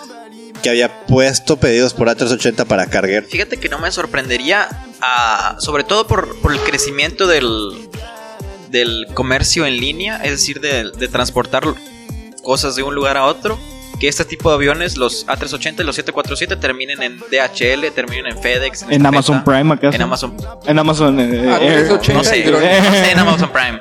que 0.63 0.71
había 0.71 1.07
puesto 1.07 1.57
pedidos 1.57 1.93
por 1.95 2.09
A380 2.09 2.65
para 2.67 2.87
carguer. 2.87 3.25
Fíjate 3.25 3.57
que 3.59 3.69
no 3.69 3.79
me 3.81 3.91
sorprendería, 3.91 4.69
ah, 5.01 5.57
sobre 5.59 5.83
todo 5.83 6.07
por, 6.07 6.41
por 6.41 6.53
el 6.53 6.61
crecimiento 6.61 7.27
del, 7.27 7.89
del 8.71 9.07
comercio 9.13 9.67
en 9.67 9.79
línea, 9.79 10.19
es 10.19 10.31
decir, 10.31 10.61
de, 10.61 10.93
de 10.93 11.09
transportar 11.09 11.65
cosas 12.45 12.77
de 12.77 12.83
un 12.85 12.95
lugar 12.95 13.17
a 13.17 13.25
otro, 13.27 13.59
que 14.03 14.09
este 14.09 14.25
tipo 14.25 14.49
de 14.49 14.57
aviones, 14.57 14.97
los 14.97 15.25
A380 15.29 15.79
y 15.79 15.85
los 15.85 15.95
747, 15.95 16.57
terminen 16.57 17.01
en 17.05 17.19
DHL, 17.19 17.89
terminen 17.95 18.27
en 18.27 18.37
FedEx. 18.37 18.83
En 18.83 18.91
Estafeta, 18.91 19.09
Amazon 19.09 19.45
Prime, 19.45 19.75
¿acaso? 19.75 19.95
En 19.95 20.03
Amazon. 20.03 20.37
En 20.67 20.79
Amazon 20.81 21.21
eh, 21.21 21.57
Air. 21.61 21.87
380 22.01 22.13
No 22.13 22.25
sé, 22.25 22.51
no 22.51 22.59
en 22.61 23.19
Amazon 23.21 23.53
Prime. 23.53 23.81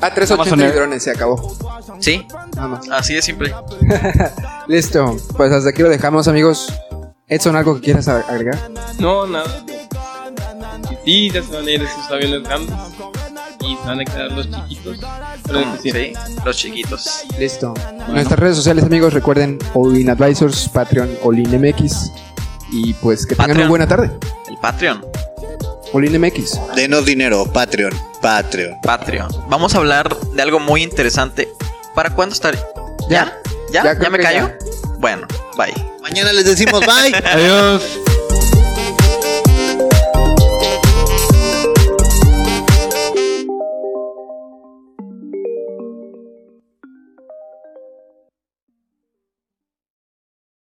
A380 0.00 0.32
Amazon 0.32 0.60
y 0.60 0.64
drones 0.64 1.04
se 1.04 1.12
acabó. 1.12 1.56
Sí, 2.00 2.26
Nada 2.56 2.66
más. 2.66 2.90
así 2.90 3.14
de 3.14 3.22
simple. 3.22 3.54
Listo, 4.66 5.16
pues 5.36 5.52
hasta 5.52 5.70
aquí 5.70 5.82
lo 5.82 5.88
dejamos, 5.88 6.26
amigos. 6.26 6.66
Edson, 7.28 7.54
¿algo 7.54 7.76
que 7.76 7.82
quieras 7.82 8.08
agregar? 8.08 8.58
No, 8.98 9.24
nada. 9.28 9.64
Y 11.04 11.28
sí, 11.28 11.30
ya 11.30 11.44
se 11.44 11.52
van 11.54 11.64
a 11.64 11.70
ir 11.70 11.80
esos 11.80 12.10
aviones 12.10 12.42
grandes. 12.42 12.74
Y 13.62 13.76
se 13.76 13.86
van 13.86 14.00
a 14.00 14.04
quedar 14.04 14.32
los 14.32 14.48
chiquitos. 14.50 14.96
Sí. 15.82 15.90
sí, 15.90 16.12
los 16.44 16.56
chiquitos. 16.56 17.24
Listo. 17.38 17.74
Nuestras 18.08 18.38
redes 18.38 18.56
sociales, 18.56 18.84
amigos, 18.84 19.12
recuerden 19.12 19.58
All 19.74 19.96
In 19.98 20.10
Advisors, 20.10 20.68
Patreon, 20.68 21.10
All 21.22 21.38
In 21.38 21.60
MX. 21.60 22.10
Y 22.72 22.94
pues 22.94 23.26
que 23.26 23.34
tengan 23.34 23.48
Patreon. 23.48 23.58
una 23.60 23.68
buena 23.68 23.88
tarde. 23.88 24.10
El 24.48 24.56
Patreon. 24.58 25.04
All 25.92 26.04
In 26.04 26.20
MX. 26.20 26.58
Denos 26.76 27.04
dinero, 27.04 27.44
Patreon, 27.52 27.92
Patreon. 28.22 28.80
Patreon. 28.82 29.28
Vamos 29.48 29.74
a 29.74 29.78
hablar 29.78 30.16
de 30.16 30.42
algo 30.42 30.60
muy 30.60 30.82
interesante. 30.82 31.48
¿Para 31.94 32.10
cuándo 32.14 32.32
estaré? 32.34 32.58
¿Ya? 33.08 33.36
¿Ya? 33.72 33.82
Ya 33.82 33.84
¿Ya, 33.84 33.98
creo 33.98 34.10
me 34.10 34.18
callo? 34.18 34.48
ya. 34.48 34.58
Bueno, 34.98 35.26
bye. 35.56 35.74
Mañana 36.02 36.32
les 36.32 36.44
decimos 36.44 36.80
bye. 36.80 37.14
Adiós. 37.24 37.82